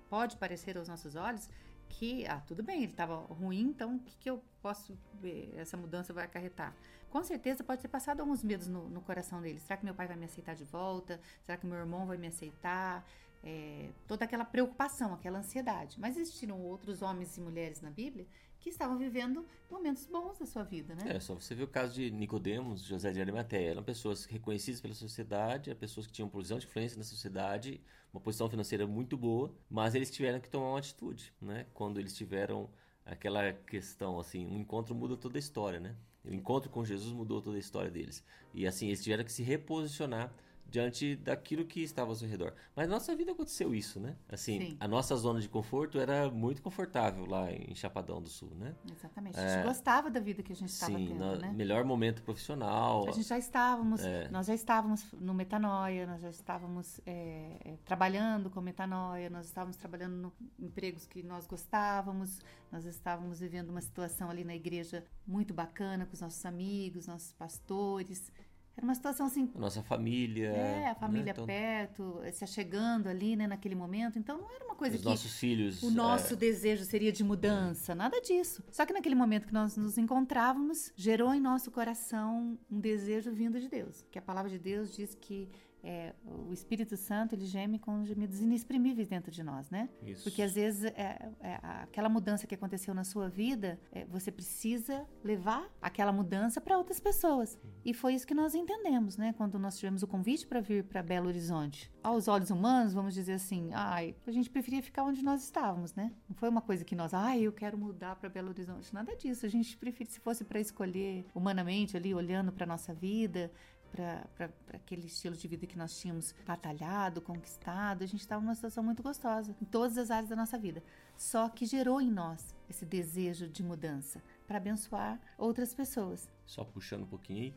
pode 0.09 0.37
parecer 0.37 0.77
aos 0.77 0.87
nossos 0.87 1.15
olhos 1.15 1.49
que, 1.91 2.25
ah, 2.27 2.39
tudo 2.47 2.63
bem, 2.63 2.83
ele 2.83 2.91
estava 2.91 3.15
ruim, 3.15 3.63
então 3.69 3.95
o 3.95 3.99
que, 3.99 4.15
que 4.17 4.29
eu 4.29 4.41
posso 4.61 4.97
ver? 5.19 5.53
Essa 5.57 5.75
mudança 5.75 6.13
vai 6.13 6.25
acarretar. 6.25 6.73
Com 7.09 7.23
certeza 7.23 7.63
pode 7.63 7.81
ter 7.81 7.89
passado 7.89 8.21
alguns 8.21 8.43
medos 8.43 8.67
no, 8.67 8.89
no 8.89 9.01
coração 9.01 9.41
dele. 9.41 9.59
Será 9.59 9.75
que 9.77 9.83
meu 9.83 9.93
pai 9.93 10.07
vai 10.07 10.15
me 10.15 10.25
aceitar 10.25 10.55
de 10.55 10.63
volta? 10.63 11.19
Será 11.43 11.57
que 11.57 11.65
meu 11.65 11.77
irmão 11.77 12.05
vai 12.07 12.17
me 12.17 12.27
aceitar? 12.27 13.05
É, 13.43 13.89
toda 14.07 14.25
aquela 14.25 14.45
preocupação, 14.45 15.13
aquela 15.13 15.39
ansiedade. 15.39 15.99
Mas 15.99 16.17
existiram 16.17 16.59
outros 16.61 17.01
homens 17.01 17.37
e 17.37 17.41
mulheres 17.41 17.81
na 17.81 17.89
Bíblia 17.89 18.25
que 18.59 18.69
estavam 18.69 18.97
vivendo 18.97 19.43
momentos 19.69 20.05
bons 20.05 20.37
da 20.37 20.45
sua 20.45 20.63
vida, 20.63 20.93
né? 20.93 21.15
É, 21.15 21.19
só 21.19 21.33
você 21.33 21.55
vê 21.55 21.63
o 21.63 21.67
caso 21.67 21.95
de 21.95 22.11
Nicodemos, 22.11 22.83
José 22.83 23.11
de 23.11 23.19
Arimateia. 23.19 23.71
Eram 23.71 23.83
pessoas 23.83 24.25
reconhecidas 24.25 24.79
pela 24.79 24.93
sociedade, 24.93 25.71
eram 25.71 25.79
pessoas 25.79 26.05
que 26.05 26.13
tinham 26.13 26.29
posição 26.29 26.59
de 26.59 26.67
influência 26.67 26.97
na 26.97 27.03
sociedade, 27.03 27.81
uma 28.13 28.21
posição 28.21 28.47
financeira 28.49 28.85
muito 28.85 29.17
boa, 29.17 29.51
mas 29.69 29.95
eles 29.95 30.11
tiveram 30.11 30.39
que 30.39 30.49
tomar 30.49 30.69
uma 30.69 30.79
atitude, 30.79 31.33
né? 31.41 31.65
Quando 31.73 31.99
eles 31.99 32.15
tiveram 32.15 32.69
aquela 33.03 33.51
questão, 33.51 34.19
assim, 34.19 34.45
um 34.45 34.59
encontro 34.59 34.93
muda 34.93 35.17
toda 35.17 35.37
a 35.37 35.39
história, 35.39 35.79
né? 35.79 35.95
O 36.23 36.31
encontro 36.31 36.69
com 36.69 36.85
Jesus 36.85 37.11
mudou 37.13 37.41
toda 37.41 37.57
a 37.57 37.59
história 37.59 37.89
deles. 37.89 38.23
E 38.53 38.67
assim, 38.67 38.87
eles 38.87 39.03
tiveram 39.03 39.23
que 39.23 39.31
se 39.31 39.41
reposicionar 39.41 40.31
diante 40.71 41.17
daquilo 41.17 41.65
que 41.65 41.83
estava 41.83 42.09
ao 42.09 42.15
seu 42.15 42.27
redor. 42.27 42.53
Mas 42.73 42.87
na 42.87 42.95
nossa 42.95 43.13
vida 43.13 43.33
aconteceu 43.33 43.75
isso, 43.75 43.99
né? 43.99 44.15
Assim, 44.29 44.59
Sim. 44.59 44.77
a 44.79 44.87
nossa 44.87 45.15
zona 45.17 45.41
de 45.41 45.49
conforto 45.49 45.99
era 45.99 46.31
muito 46.31 46.61
confortável 46.61 47.25
lá 47.25 47.51
em 47.51 47.75
Chapadão 47.75 48.21
do 48.21 48.29
Sul, 48.29 48.51
né? 48.55 48.73
Exatamente. 48.89 49.37
A 49.37 49.41
gente 49.41 49.59
é, 49.59 49.63
gostava 49.63 50.09
da 50.09 50.21
vida 50.21 50.41
que 50.41 50.53
a 50.53 50.55
gente 50.55 50.69
estava 50.69 50.93
tendo, 50.93 51.13
no, 51.13 51.35
né? 51.35 51.51
melhor 51.51 51.83
momento 51.83 52.23
profissional. 52.23 53.05
A 53.07 53.11
gente 53.11 53.27
já 53.27 53.37
estávamos, 53.37 54.01
é. 54.01 54.29
nós 54.29 54.47
já 54.47 54.55
estávamos 54.55 55.11
no 55.11 55.33
Metanoia, 55.33 56.07
nós 56.07 56.21
já 56.21 56.29
estávamos 56.29 57.01
é, 57.05 57.57
é 57.65 57.77
trabalhando 57.83 58.49
com 58.49 58.61
Metanoia, 58.61 59.29
nós 59.29 59.47
estávamos 59.47 59.75
trabalhando 59.75 60.15
no 60.15 60.33
empregos 60.57 61.05
que 61.05 61.21
nós 61.21 61.45
gostávamos, 61.45 62.39
nós 62.71 62.85
estávamos 62.85 63.41
vivendo 63.41 63.69
uma 63.71 63.81
situação 63.81 64.29
ali 64.29 64.45
na 64.45 64.55
igreja 64.55 65.03
muito 65.27 65.53
bacana 65.53 66.05
com 66.05 66.13
os 66.13 66.21
nossos 66.21 66.45
amigos, 66.45 67.07
nossos 67.07 67.33
pastores. 67.33 68.31
Era 68.75 68.85
uma 68.85 68.95
situação 68.95 69.25
assim. 69.25 69.51
A 69.53 69.59
nossa 69.59 69.81
família. 69.83 70.49
É, 70.49 70.87
a 70.87 70.95
família 70.95 71.25
né? 71.25 71.31
então, 71.31 71.45
perto, 71.45 72.21
se 72.31 72.43
achegando 72.43 73.09
ali, 73.09 73.35
né, 73.35 73.45
naquele 73.47 73.75
momento. 73.75 74.17
Então 74.17 74.37
não 74.39 74.49
era 74.49 74.63
uma 74.65 74.75
coisa 74.75 74.95
os 74.95 75.01
que. 75.01 75.07
nossos 75.07 75.37
filhos. 75.37 75.83
O 75.83 75.91
nosso 75.91 76.33
é... 76.33 76.37
desejo 76.37 76.83
seria 76.85 77.11
de 77.11 77.23
mudança, 77.23 77.91
é. 77.91 77.95
nada 77.95 78.19
disso. 78.21 78.63
Só 78.71 78.85
que 78.85 78.93
naquele 78.93 79.15
momento 79.15 79.47
que 79.47 79.53
nós 79.53 79.75
nos 79.75 79.97
encontrávamos, 79.97 80.91
gerou 80.95 81.33
em 81.33 81.39
nosso 81.39 81.69
coração 81.69 82.57
um 82.69 82.79
desejo 82.79 83.31
vindo 83.31 83.59
de 83.59 83.67
Deus. 83.67 84.05
Que 84.09 84.17
a 84.17 84.21
palavra 84.21 84.49
de 84.49 84.57
Deus 84.57 84.95
diz 84.95 85.13
que 85.13 85.49
é, 85.83 86.13
o 86.25 86.53
Espírito 86.53 86.95
Santo 86.95 87.33
ele 87.33 87.45
geme 87.45 87.79
com 87.79 88.05
gemidos 88.05 88.39
inexprimíveis 88.39 89.07
dentro 89.07 89.31
de 89.31 89.43
nós, 89.43 89.69
né? 89.69 89.89
Isso. 90.05 90.23
Porque 90.23 90.41
às 90.41 90.53
vezes 90.53 90.85
é, 90.85 91.29
é, 91.39 91.59
aquela 91.61 92.09
mudança 92.09 92.45
que 92.45 92.55
aconteceu 92.55 92.93
na 92.93 93.03
sua 93.03 93.29
vida, 93.29 93.79
é, 93.91 94.05
você 94.05 94.31
precisa 94.31 95.05
levar 95.23 95.67
aquela 95.81 96.11
mudança 96.11 96.61
para 96.61 96.77
outras 96.77 96.99
pessoas. 96.99 97.55
Uhum. 97.55 97.71
E 97.85 97.93
foi 97.93 98.13
isso 98.13 98.27
que 98.27 98.33
nós 98.33 98.53
entendemos, 98.53 99.17
né? 99.17 99.33
Quando 99.33 99.57
nós 99.57 99.77
tivemos 99.77 100.03
o 100.03 100.07
convite 100.07 100.45
para 100.45 100.61
vir 100.61 100.83
para 100.83 101.01
Belo 101.01 101.27
Horizonte. 101.27 101.91
Aos 102.03 102.27
olhos 102.27 102.51
humanos, 102.51 102.93
vamos 102.93 103.13
dizer 103.13 103.33
assim, 103.33 103.69
ai, 103.73 104.15
a 104.25 104.31
gente 104.31 104.49
preferia 104.49 104.81
ficar 104.81 105.03
onde 105.03 105.23
nós 105.23 105.43
estávamos, 105.43 105.93
né? 105.95 106.11
Não 106.29 106.35
foi 106.35 106.49
uma 106.49 106.61
coisa 106.61 106.85
que 106.85 106.95
nós, 106.95 107.13
ai, 107.13 107.41
eu 107.41 107.51
quero 107.51 107.77
mudar 107.77 108.15
para 108.15 108.29
Belo 108.29 108.49
Horizonte. 108.49 108.93
Nada 108.93 109.15
disso. 109.15 109.45
A 109.45 109.49
gente 109.49 109.75
preferia, 109.77 110.11
se 110.11 110.19
fosse 110.19 110.43
para 110.43 110.59
escolher 110.59 111.25
humanamente 111.33 111.97
ali, 111.97 112.13
olhando 112.13 112.51
para 112.51 112.65
nossa 112.65 112.93
vida, 112.93 113.51
para 113.91 114.49
aquele 114.73 115.07
estilo 115.07 115.35
de 115.35 115.47
vida 115.47 115.67
que 115.67 115.77
nós 115.77 115.99
tínhamos 115.99 116.33
batalhado, 116.45 117.21
conquistado. 117.21 118.03
A 118.03 118.07
gente 118.07 118.21
estava 118.21 118.41
numa 118.41 118.55
situação 118.55 118.83
muito 118.83 119.03
gostosa 119.03 119.55
em 119.61 119.65
todas 119.65 119.97
as 119.97 120.09
áreas 120.09 120.29
da 120.29 120.35
nossa 120.35 120.57
vida. 120.57 120.81
Só 121.17 121.49
que 121.49 121.65
gerou 121.65 122.01
em 122.01 122.09
nós 122.09 122.55
esse 122.69 122.85
desejo 122.85 123.47
de 123.47 123.61
mudança 123.61 124.21
para 124.47 124.57
abençoar 124.57 125.19
outras 125.37 125.73
pessoas. 125.73 126.29
Só 126.45 126.63
puxando 126.63 127.03
um 127.03 127.07
pouquinho 127.07 127.43
aí. 127.43 127.53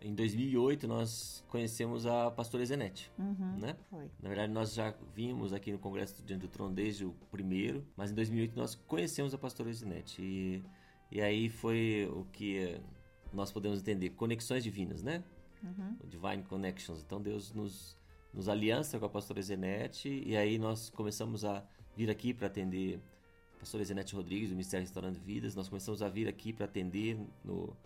Em 0.00 0.14
2008 0.14 0.86
nós 0.86 1.44
conhecemos 1.48 2.06
a 2.06 2.30
pastora 2.30 2.64
Zenete, 2.64 3.10
uhum, 3.18 3.58
né? 3.58 3.76
Foi. 3.90 4.08
Na 4.22 4.28
verdade 4.28 4.52
nós 4.52 4.72
já 4.72 4.94
vimos 5.12 5.52
aqui 5.52 5.72
no 5.72 5.78
Congresso 5.78 6.22
do 6.22 6.24
Diante 6.24 6.42
do 6.42 6.48
Trono 6.48 6.72
desde 6.72 7.04
o 7.04 7.10
primeiro, 7.32 7.84
mas 7.96 8.12
em 8.12 8.14
2008 8.14 8.56
nós 8.56 8.76
conhecemos 8.76 9.34
a 9.34 9.38
pastora 9.38 9.72
Zenete 9.72 10.22
e, 10.22 10.62
e 11.10 11.20
aí 11.20 11.48
foi 11.48 12.08
o 12.12 12.24
que 12.26 12.80
nós 13.32 13.50
podemos 13.50 13.80
entender, 13.80 14.10
conexões 14.10 14.62
divinas, 14.62 15.02
né? 15.02 15.24
Uhum. 15.62 15.96
Divine 16.04 16.42
Connections. 16.44 17.02
Então 17.04 17.20
Deus 17.20 17.52
nos, 17.52 17.96
nos 18.32 18.48
aliança 18.48 18.98
com 18.98 19.04
a 19.04 19.08
pastora 19.08 19.40
Zenete 19.42 20.22
e 20.24 20.36
aí 20.36 20.58
nós 20.58 20.90
começamos 20.90 21.44
a 21.44 21.64
vir 21.96 22.10
aqui 22.10 22.32
para 22.32 22.46
atender 22.46 23.00
a 23.56 23.60
pastora 23.60 23.84
Zenete 23.84 24.14
Rodrigues, 24.14 24.50
do 24.50 24.52
Ministério 24.52 24.84
Restaurando 24.84 25.18
Vidas. 25.18 25.54
Nós 25.54 25.68
começamos 25.68 26.02
a 26.02 26.08
vir 26.08 26.28
aqui 26.28 26.52
para 26.52 26.66
atender 26.66 27.18
no, 27.44 27.76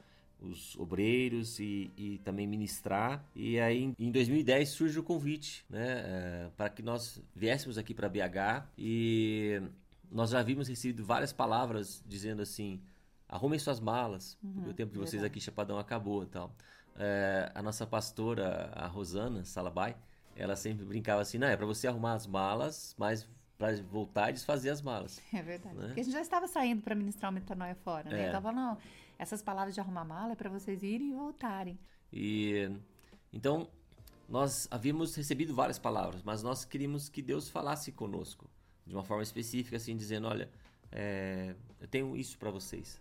os 0.40 0.76
obreiros 0.78 1.58
e, 1.58 1.90
e, 1.96 2.18
também 2.18 2.46
ministrar. 2.46 3.24
E 3.34 3.58
aí 3.58 3.94
em 3.98 4.10
2010 4.10 4.68
surge 4.68 4.98
o 4.98 5.02
convite 5.02 5.64
né, 5.70 6.02
é, 6.04 6.50
para 6.56 6.68
que 6.68 6.82
nós 6.82 7.22
viéssemos 7.34 7.78
aqui 7.78 7.94
para 7.94 8.08
BH 8.08 8.66
e 8.76 9.62
nós 10.10 10.30
já 10.30 10.40
havíamos 10.40 10.68
recebido 10.68 11.04
várias 11.04 11.32
palavras 11.32 12.02
dizendo 12.06 12.42
assim 12.42 12.80
arrumem 13.28 13.58
suas 13.58 13.80
malas, 13.80 14.36
uhum, 14.44 14.52
porque 14.52 14.70
o 14.70 14.74
tempo 14.74 14.92
de 14.92 14.98
vocês 14.98 15.12
verdade. 15.12 15.32
aqui 15.32 15.40
Chapadão 15.40 15.78
acabou 15.78 16.22
e 16.22 16.26
tal 16.26 16.54
é, 16.98 17.50
a 17.54 17.62
nossa 17.62 17.86
pastora, 17.86 18.70
a 18.74 18.86
Rosana 18.86 19.44
Salabai, 19.44 19.96
ela 20.36 20.56
sempre 20.56 20.84
brincava 20.84 21.20
assim, 21.22 21.38
não, 21.38 21.46
é 21.46 21.56
para 21.56 21.66
você 21.66 21.86
arrumar 21.86 22.14
as 22.14 22.26
malas, 22.26 22.94
mas 22.98 23.28
para 23.58 23.76
voltar 23.82 24.30
e 24.30 24.32
desfazer 24.32 24.70
as 24.70 24.82
malas. 24.82 25.20
É 25.32 25.42
verdade. 25.42 25.76
Né? 25.76 25.86
Porque 25.86 26.00
a 26.00 26.04
gente 26.04 26.12
já 26.12 26.20
estava 26.20 26.48
saindo 26.48 26.82
para 26.82 26.94
ministrar 26.94 27.30
o 27.30 27.34
metanoia 27.34 27.74
fora, 27.76 28.10
né? 28.10 28.26
É. 28.26 28.28
Então, 28.28 28.52
não, 28.52 28.78
essas 29.18 29.42
palavras 29.42 29.74
de 29.74 29.80
arrumar 29.80 30.04
mala 30.04 30.32
é 30.32 30.36
para 30.36 30.50
vocês 30.50 30.82
irem 30.82 31.10
e 31.10 31.12
voltarem. 31.12 31.78
E 32.12 32.70
então 33.32 33.68
nós 34.28 34.66
havíamos 34.70 35.14
recebido 35.14 35.54
várias 35.54 35.78
palavras, 35.78 36.22
mas 36.22 36.42
nós 36.42 36.64
queríamos 36.64 37.08
que 37.08 37.22
Deus 37.22 37.48
falasse 37.48 37.92
conosco 37.92 38.48
de 38.86 38.94
uma 38.94 39.04
forma 39.04 39.22
específica, 39.22 39.76
assim, 39.76 39.96
dizendo, 39.96 40.26
olha, 40.26 40.50
é, 40.90 41.54
eu 41.80 41.86
tenho 41.86 42.16
isso 42.16 42.38
para 42.38 42.50
vocês. 42.50 43.00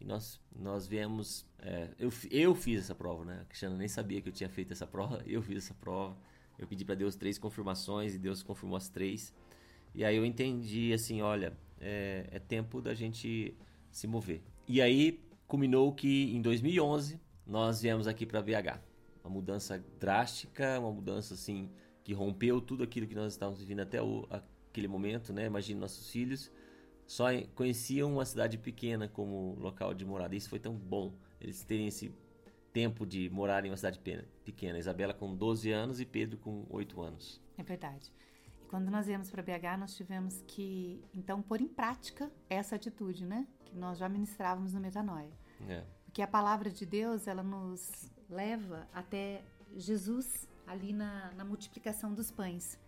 E 0.00 0.04
nós, 0.04 0.40
nós 0.56 0.86
viemos. 0.86 1.46
É, 1.58 1.90
eu, 1.98 2.10
eu 2.30 2.54
fiz 2.54 2.80
essa 2.80 2.94
prova, 2.94 3.24
né? 3.24 3.40
A 3.42 3.44
Cristiana 3.44 3.76
nem 3.76 3.86
sabia 3.86 4.20
que 4.20 4.28
eu 4.28 4.32
tinha 4.32 4.48
feito 4.48 4.72
essa 4.72 4.86
prova. 4.86 5.22
Eu 5.28 5.42
fiz 5.42 5.64
essa 5.64 5.74
prova. 5.74 6.16
Eu 6.58 6.66
pedi 6.66 6.84
para 6.84 6.94
Deus 6.94 7.14
três 7.16 7.38
confirmações 7.38 8.14
e 8.14 8.18
Deus 8.18 8.42
confirmou 8.42 8.76
as 8.76 8.88
três. 8.88 9.34
E 9.94 10.04
aí 10.04 10.16
eu 10.16 10.24
entendi 10.24 10.92
assim: 10.92 11.20
olha, 11.20 11.52
é, 11.80 12.26
é 12.30 12.38
tempo 12.38 12.80
da 12.80 12.94
gente 12.94 13.54
se 13.90 14.06
mover. 14.06 14.42
E 14.66 14.80
aí 14.80 15.20
culminou 15.46 15.92
que 15.92 16.34
em 16.34 16.40
2011 16.40 17.20
nós 17.46 17.82
viemos 17.82 18.06
aqui 18.06 18.24
para 18.24 18.42
BH. 18.42 18.80
Uma 19.24 19.30
mudança 19.30 19.84
drástica, 19.98 20.78
uma 20.78 20.92
mudança 20.92 21.34
assim 21.34 21.70
que 22.02 22.12
rompeu 22.14 22.60
tudo 22.60 22.84
aquilo 22.84 23.06
que 23.06 23.14
nós 23.14 23.32
estávamos 23.32 23.60
vivendo 23.60 23.80
até 23.80 24.02
o, 24.02 24.26
aquele 24.30 24.88
momento, 24.88 25.32
né? 25.32 25.46
Imagine 25.46 25.80
nossos 25.80 26.10
filhos 26.10 26.50
só 27.10 27.24
conheciam 27.56 28.12
uma 28.12 28.24
cidade 28.24 28.56
pequena 28.56 29.08
como 29.08 29.56
local 29.58 29.92
de 29.92 30.04
morada. 30.04 30.36
Isso 30.36 30.48
foi 30.48 30.60
tão 30.60 30.76
bom, 30.76 31.12
eles 31.40 31.64
terem 31.64 31.88
esse 31.88 32.14
tempo 32.72 33.04
de 33.04 33.28
morar 33.30 33.64
em 33.66 33.68
uma 33.68 33.76
cidade 33.76 33.98
pequena. 34.44 34.78
Isabela 34.78 35.12
com 35.12 35.34
12 35.34 35.72
anos 35.72 36.00
e 36.00 36.06
Pedro 36.06 36.38
com 36.38 36.64
8 36.70 37.00
anos. 37.00 37.40
É 37.58 37.64
verdade. 37.64 38.12
E 38.62 38.64
quando 38.66 38.88
nós 38.92 39.06
viemos 39.06 39.28
para 39.28 39.42
BH, 39.42 39.76
nós 39.80 39.96
tivemos 39.96 40.44
que, 40.46 41.02
então, 41.12 41.42
pôr 41.42 41.60
em 41.60 41.66
prática 41.66 42.30
essa 42.48 42.76
atitude, 42.76 43.26
né? 43.26 43.44
Que 43.64 43.74
nós 43.76 43.98
já 43.98 44.08
ministrávamos 44.08 44.72
no 44.72 44.78
Metanoia. 44.80 45.32
É. 45.68 45.82
Porque 46.04 46.22
a 46.22 46.28
palavra 46.28 46.70
de 46.70 46.86
Deus, 46.86 47.26
ela 47.26 47.42
nos 47.42 48.08
leva 48.28 48.86
até 48.94 49.42
Jesus 49.76 50.48
ali 50.64 50.92
na, 50.92 51.32
na 51.32 51.44
multiplicação 51.44 52.14
dos 52.14 52.30
pães. 52.30 52.78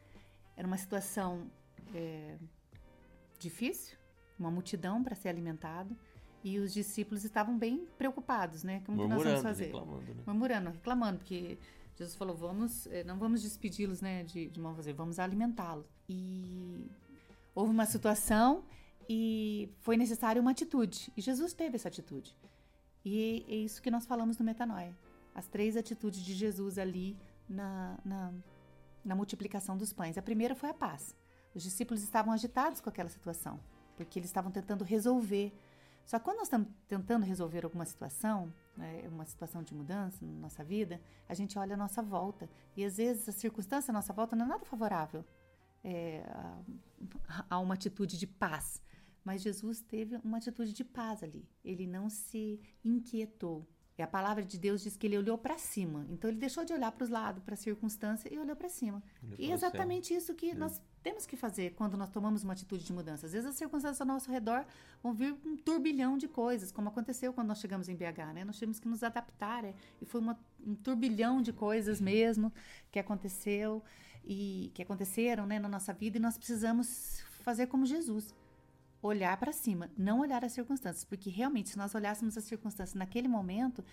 Era 0.56 0.64
uma 0.64 0.78
situação 0.78 1.50
é, 1.92 2.38
difícil, 3.40 4.00
uma 4.38 4.50
multidão 4.50 5.02
para 5.02 5.14
ser 5.14 5.28
alimentado. 5.28 5.96
E 6.44 6.58
os 6.58 6.72
discípulos 6.72 7.24
estavam 7.24 7.56
bem 7.56 7.86
preocupados, 7.96 8.64
né? 8.64 8.82
Como 8.84 9.00
que 9.00 9.06
nós 9.06 9.22
vamos 9.22 9.42
fazer? 9.42 9.66
Reclamando, 9.66 10.14
né? 10.14 10.22
Murmurando, 10.26 10.70
reclamando, 10.70 11.18
porque 11.18 11.56
Jesus 11.96 12.16
falou: 12.16 12.34
vamos, 12.34 12.86
eh, 12.88 13.04
não 13.04 13.16
vamos 13.16 13.42
despedi-los, 13.42 14.00
né? 14.00 14.24
De, 14.24 14.48
de 14.48 14.60
mão 14.60 14.74
fazer, 14.74 14.92
vamos 14.92 15.20
alimentá-los. 15.20 15.86
E 16.08 16.90
houve 17.54 17.70
uma 17.70 17.86
situação 17.86 18.64
e 19.08 19.70
foi 19.80 19.96
necessária 19.96 20.42
uma 20.42 20.50
atitude. 20.50 21.12
E 21.16 21.20
Jesus 21.20 21.52
teve 21.52 21.76
essa 21.76 21.86
atitude. 21.88 22.36
E 23.04 23.44
é 23.48 23.54
isso 23.54 23.80
que 23.80 23.90
nós 23.90 24.04
falamos 24.04 24.36
no 24.36 24.44
Metanoia. 24.44 24.96
As 25.34 25.46
três 25.46 25.76
atitudes 25.76 26.20
de 26.20 26.34
Jesus 26.34 26.76
ali 26.76 27.16
na, 27.48 27.98
na, 28.04 28.32
na 29.04 29.14
multiplicação 29.14 29.76
dos 29.76 29.92
pães. 29.92 30.18
A 30.18 30.22
primeira 30.22 30.54
foi 30.54 30.70
a 30.70 30.74
paz. 30.74 31.14
Os 31.54 31.62
discípulos 31.62 32.02
estavam 32.02 32.32
agitados 32.32 32.80
com 32.80 32.88
aquela 32.88 33.08
situação 33.08 33.60
porque 33.96 34.18
eles 34.18 34.28
estavam 34.28 34.50
tentando 34.50 34.84
resolver. 34.84 35.52
Só 36.04 36.18
que 36.18 36.24
quando 36.24 36.38
nós 36.38 36.46
estamos 36.46 36.68
tentando 36.88 37.24
resolver 37.24 37.64
alguma 37.64 37.84
situação, 37.84 38.52
né, 38.76 39.04
uma 39.08 39.24
situação 39.24 39.62
de 39.62 39.74
mudança 39.74 40.24
na 40.24 40.32
nossa 40.32 40.64
vida, 40.64 41.00
a 41.28 41.34
gente 41.34 41.58
olha 41.58 41.74
a 41.74 41.76
nossa 41.76 42.02
volta. 42.02 42.48
E 42.76 42.84
às 42.84 42.96
vezes 42.96 43.28
a 43.28 43.32
circunstância 43.32 43.92
à 43.92 43.94
nossa 43.94 44.12
volta 44.12 44.34
não 44.34 44.46
é 44.46 44.48
nada 44.48 44.64
favorável 44.64 45.24
é, 45.84 46.24
a, 47.28 47.44
a 47.50 47.58
uma 47.58 47.74
atitude 47.74 48.18
de 48.18 48.26
paz. 48.26 48.82
Mas 49.24 49.42
Jesus 49.42 49.80
teve 49.80 50.16
uma 50.24 50.38
atitude 50.38 50.72
de 50.72 50.84
paz 50.84 51.22
ali. 51.22 51.48
Ele 51.64 51.86
não 51.86 52.08
se 52.08 52.60
inquietou. 52.84 53.66
E 53.96 54.02
a 54.02 54.06
palavra 54.06 54.44
de 54.44 54.58
Deus 54.58 54.82
diz 54.82 54.96
que 54.96 55.06
ele 55.06 55.18
olhou 55.18 55.38
para 55.38 55.58
cima. 55.58 56.06
Então 56.08 56.28
ele 56.28 56.38
deixou 56.38 56.64
de 56.64 56.72
olhar 56.72 56.90
para 56.90 57.04
os 57.04 57.10
lados, 57.10 57.42
para 57.44 57.54
a 57.54 57.56
circunstância 57.56 58.32
e 58.32 58.38
olhou 58.38 58.56
para 58.56 58.68
cima. 58.68 59.02
E 59.38 59.50
é 59.50 59.54
exatamente 59.54 60.14
isso 60.14 60.34
que 60.34 60.50
é. 60.50 60.54
nós 60.54 60.80
temos 61.02 61.26
que 61.26 61.36
fazer 61.36 61.74
quando 61.74 61.96
nós 61.96 62.10
tomamos 62.10 62.44
uma 62.44 62.52
atitude 62.52 62.84
de 62.84 62.92
mudança. 62.92 63.26
Às 63.26 63.32
vezes 63.32 63.48
as 63.48 63.56
circunstâncias 63.56 64.00
ao 64.00 64.06
nosso 64.06 64.30
redor 64.30 64.64
vão 65.02 65.12
vir 65.12 65.34
um 65.44 65.56
turbilhão 65.56 66.16
de 66.16 66.28
coisas, 66.28 66.70
como 66.70 66.88
aconteceu 66.88 67.32
quando 67.32 67.48
nós 67.48 67.58
chegamos 67.58 67.88
em 67.88 67.96
BH, 67.96 68.32
né? 68.34 68.44
Nós 68.44 68.56
tivemos 68.56 68.78
que 68.78 68.88
nos 68.88 69.02
adaptar, 69.02 69.64
é, 69.64 69.74
e 70.00 70.06
foi 70.06 70.20
uma, 70.20 70.38
um 70.64 70.74
turbilhão 70.74 71.42
de 71.42 71.52
coisas 71.52 72.00
mesmo 72.00 72.52
que 72.90 72.98
aconteceu 72.98 73.82
e 74.24 74.70
que 74.74 74.82
aconteceram, 74.82 75.46
né, 75.46 75.58
na 75.58 75.68
nossa 75.68 75.92
vida 75.92 76.16
e 76.16 76.20
nós 76.20 76.38
precisamos 76.38 77.22
fazer 77.40 77.66
como 77.66 77.84
Jesus 77.84 78.32
olhar 79.02 79.36
para 79.36 79.52
cima, 79.52 79.90
não 79.98 80.20
olhar 80.20 80.44
as 80.44 80.52
circunstâncias, 80.52 81.04
porque 81.04 81.28
realmente 81.28 81.70
se 81.70 81.76
nós 81.76 81.92
olhássemos 81.94 82.38
as 82.38 82.44
circunstâncias 82.44 82.94
naquele 82.94 83.26
momento, 83.26 83.84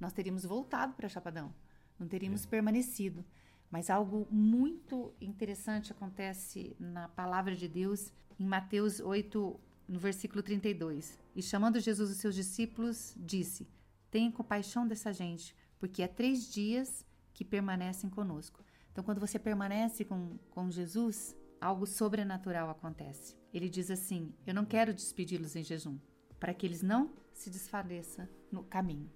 nós 0.00 0.12
teríamos 0.12 0.44
voltado 0.44 0.92
para 0.94 1.08
Chapadão, 1.08 1.54
não 1.98 2.08
teríamos 2.08 2.44
é. 2.44 2.48
permanecido. 2.48 3.24
Mas 3.70 3.88
algo 3.88 4.26
muito 4.30 5.14
interessante 5.20 5.92
acontece 5.92 6.74
na 6.78 7.08
palavra 7.08 7.54
de 7.54 7.68
Deus 7.68 8.12
em 8.38 8.44
Mateus 8.44 8.98
8, 8.98 9.60
no 9.86 9.98
versículo 9.98 10.42
32. 10.42 11.18
E 11.36 11.42
chamando 11.42 11.78
Jesus 11.78 12.10
os 12.10 12.16
seus 12.16 12.34
discípulos, 12.34 13.14
disse: 13.16 13.68
Tenha 14.10 14.32
compaixão 14.32 14.88
dessa 14.88 15.12
gente, 15.12 15.54
porque 15.78 16.02
há 16.02 16.08
três 16.08 16.52
dias 16.52 17.06
que 17.32 17.44
permanecem 17.44 18.10
conosco. 18.10 18.64
Então, 18.90 19.04
quando 19.04 19.20
você 19.20 19.38
permanece 19.38 20.04
com, 20.04 20.36
com 20.50 20.70
Jesus, 20.70 21.36
algo 21.60 21.86
sobrenatural 21.86 22.70
acontece. 22.70 23.36
Ele 23.54 23.68
diz 23.68 23.90
assim: 23.90 24.34
Eu 24.44 24.54
não 24.54 24.64
quero 24.64 24.92
despedi-los 24.92 25.54
em 25.54 25.62
jejum, 25.62 25.98
para 26.40 26.52
que 26.52 26.66
eles 26.66 26.82
não 26.82 27.12
se 27.32 27.50
desfaleçam 27.50 28.28
no 28.50 28.64
caminho. 28.64 29.10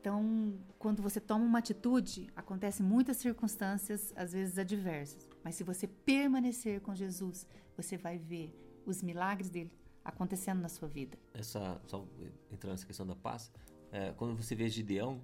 Então, 0.00 0.58
quando 0.78 1.02
você 1.02 1.20
toma 1.20 1.44
uma 1.44 1.58
atitude, 1.58 2.26
acontecem 2.34 2.84
muitas 2.84 3.18
circunstâncias, 3.18 4.14
às 4.16 4.32
vezes 4.32 4.58
adversas. 4.58 5.28
Mas 5.44 5.56
se 5.56 5.62
você 5.62 5.86
permanecer 5.86 6.80
com 6.80 6.94
Jesus, 6.94 7.46
você 7.76 7.98
vai 7.98 8.16
ver 8.16 8.50
os 8.86 9.02
milagres 9.02 9.50
dele 9.50 9.70
acontecendo 10.02 10.58
na 10.58 10.70
sua 10.70 10.88
vida. 10.88 11.18
Essa, 11.34 11.78
só 11.86 12.06
entrando 12.50 12.72
nessa 12.72 12.86
questão 12.86 13.06
da 13.06 13.14
paz, 13.14 13.52
é, 13.92 14.12
quando 14.12 14.34
você 14.34 14.54
vê 14.54 14.70
Gideão, 14.70 15.20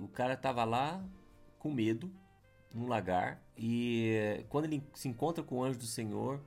o 0.00 0.08
cara 0.08 0.34
estava 0.34 0.64
lá 0.64 1.04
com 1.60 1.70
medo, 1.70 2.12
num 2.74 2.88
lagar, 2.88 3.40
e 3.56 4.44
quando 4.48 4.64
ele 4.64 4.82
se 4.94 5.06
encontra 5.06 5.44
com 5.44 5.58
o 5.58 5.62
anjo 5.62 5.78
do 5.78 5.86
Senhor, 5.86 6.40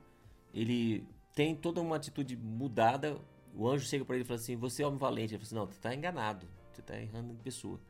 ele 0.52 1.08
tem 1.34 1.54
toda 1.54 1.80
uma 1.80 1.96
atitude 1.96 2.36
mudada. 2.36 3.18
O 3.54 3.66
anjo 3.66 3.86
chega 3.86 4.04
para 4.04 4.16
ele 4.16 4.24
e 4.24 4.26
fala 4.26 4.40
assim: 4.40 4.56
Você 4.56 4.82
é 4.82 4.86
homem 4.86 4.98
valente. 4.98 5.34
Ele 5.34 5.38
fala 5.38 5.46
assim: 5.46 5.54
Não, 5.54 5.66
você 5.66 5.78
está 5.78 5.94
enganado. 5.94 6.46
Você 6.76 6.82
está 6.82 7.00
errando 7.00 7.32
em 7.32 7.36
pessoa. 7.36 7.80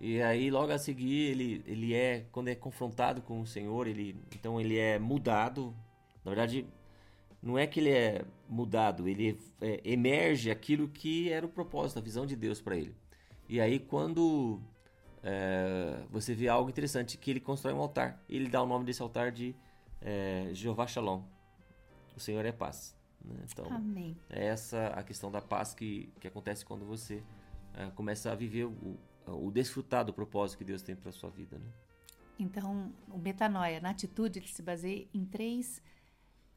E 0.00 0.20
aí, 0.20 0.50
logo 0.50 0.72
a 0.72 0.78
seguir, 0.78 1.30
ele, 1.30 1.62
ele 1.64 1.94
é, 1.94 2.26
quando 2.32 2.48
é 2.48 2.54
confrontado 2.56 3.22
com 3.22 3.40
o 3.40 3.46
Senhor, 3.46 3.86
ele 3.86 4.16
então 4.34 4.60
ele 4.60 4.76
é 4.76 4.98
mudado. 4.98 5.74
Na 6.24 6.30
verdade, 6.30 6.66
não 7.40 7.56
é 7.56 7.66
que 7.66 7.78
ele 7.78 7.90
é 7.90 8.24
mudado, 8.48 9.08
ele 9.08 9.38
é, 9.60 9.80
emerge 9.84 10.50
aquilo 10.50 10.88
que 10.88 11.30
era 11.30 11.46
o 11.46 11.48
propósito, 11.48 11.98
a 11.98 12.02
visão 12.02 12.26
de 12.26 12.34
Deus 12.34 12.60
para 12.60 12.76
ele. 12.76 12.96
E 13.48 13.60
aí, 13.60 13.78
quando 13.78 14.60
é, 15.22 16.02
você 16.10 16.34
vê 16.34 16.48
algo 16.48 16.68
interessante, 16.68 17.16
que 17.16 17.30
ele 17.30 17.40
constrói 17.40 17.74
um 17.74 17.80
altar, 17.80 18.20
ele 18.28 18.48
dá 18.48 18.60
o 18.60 18.66
nome 18.66 18.84
desse 18.84 19.02
altar 19.02 19.30
de 19.30 19.54
é, 20.00 20.48
Jeová 20.52 20.86
Shalom, 20.86 21.22
o 22.16 22.20
Senhor 22.20 22.44
é 22.44 22.52
paz. 22.52 22.96
Né? 23.24 23.36
Então, 23.52 23.66
Amém. 23.70 24.16
é 24.28 24.46
essa 24.46 24.88
a 24.88 25.02
questão 25.02 25.30
da 25.30 25.40
paz 25.40 25.74
que, 25.74 26.12
que 26.18 26.26
acontece 26.26 26.64
quando 26.64 26.84
você 26.84 27.22
uh, 27.74 27.92
começa 27.92 28.30
a 28.30 28.34
viver 28.34 28.64
o, 28.64 28.98
o 29.26 29.50
desfrutar 29.50 30.04
do 30.04 30.12
propósito 30.12 30.58
que 30.58 30.64
Deus 30.64 30.82
tem 30.82 30.96
para 30.96 31.12
sua 31.12 31.30
vida. 31.30 31.58
Né? 31.58 31.66
Então, 32.38 32.92
o 33.08 33.18
metanoia, 33.18 33.80
na 33.80 33.90
atitude, 33.90 34.38
ele 34.38 34.48
se 34.48 34.62
baseia 34.62 35.06
em 35.12 35.24
três 35.24 35.82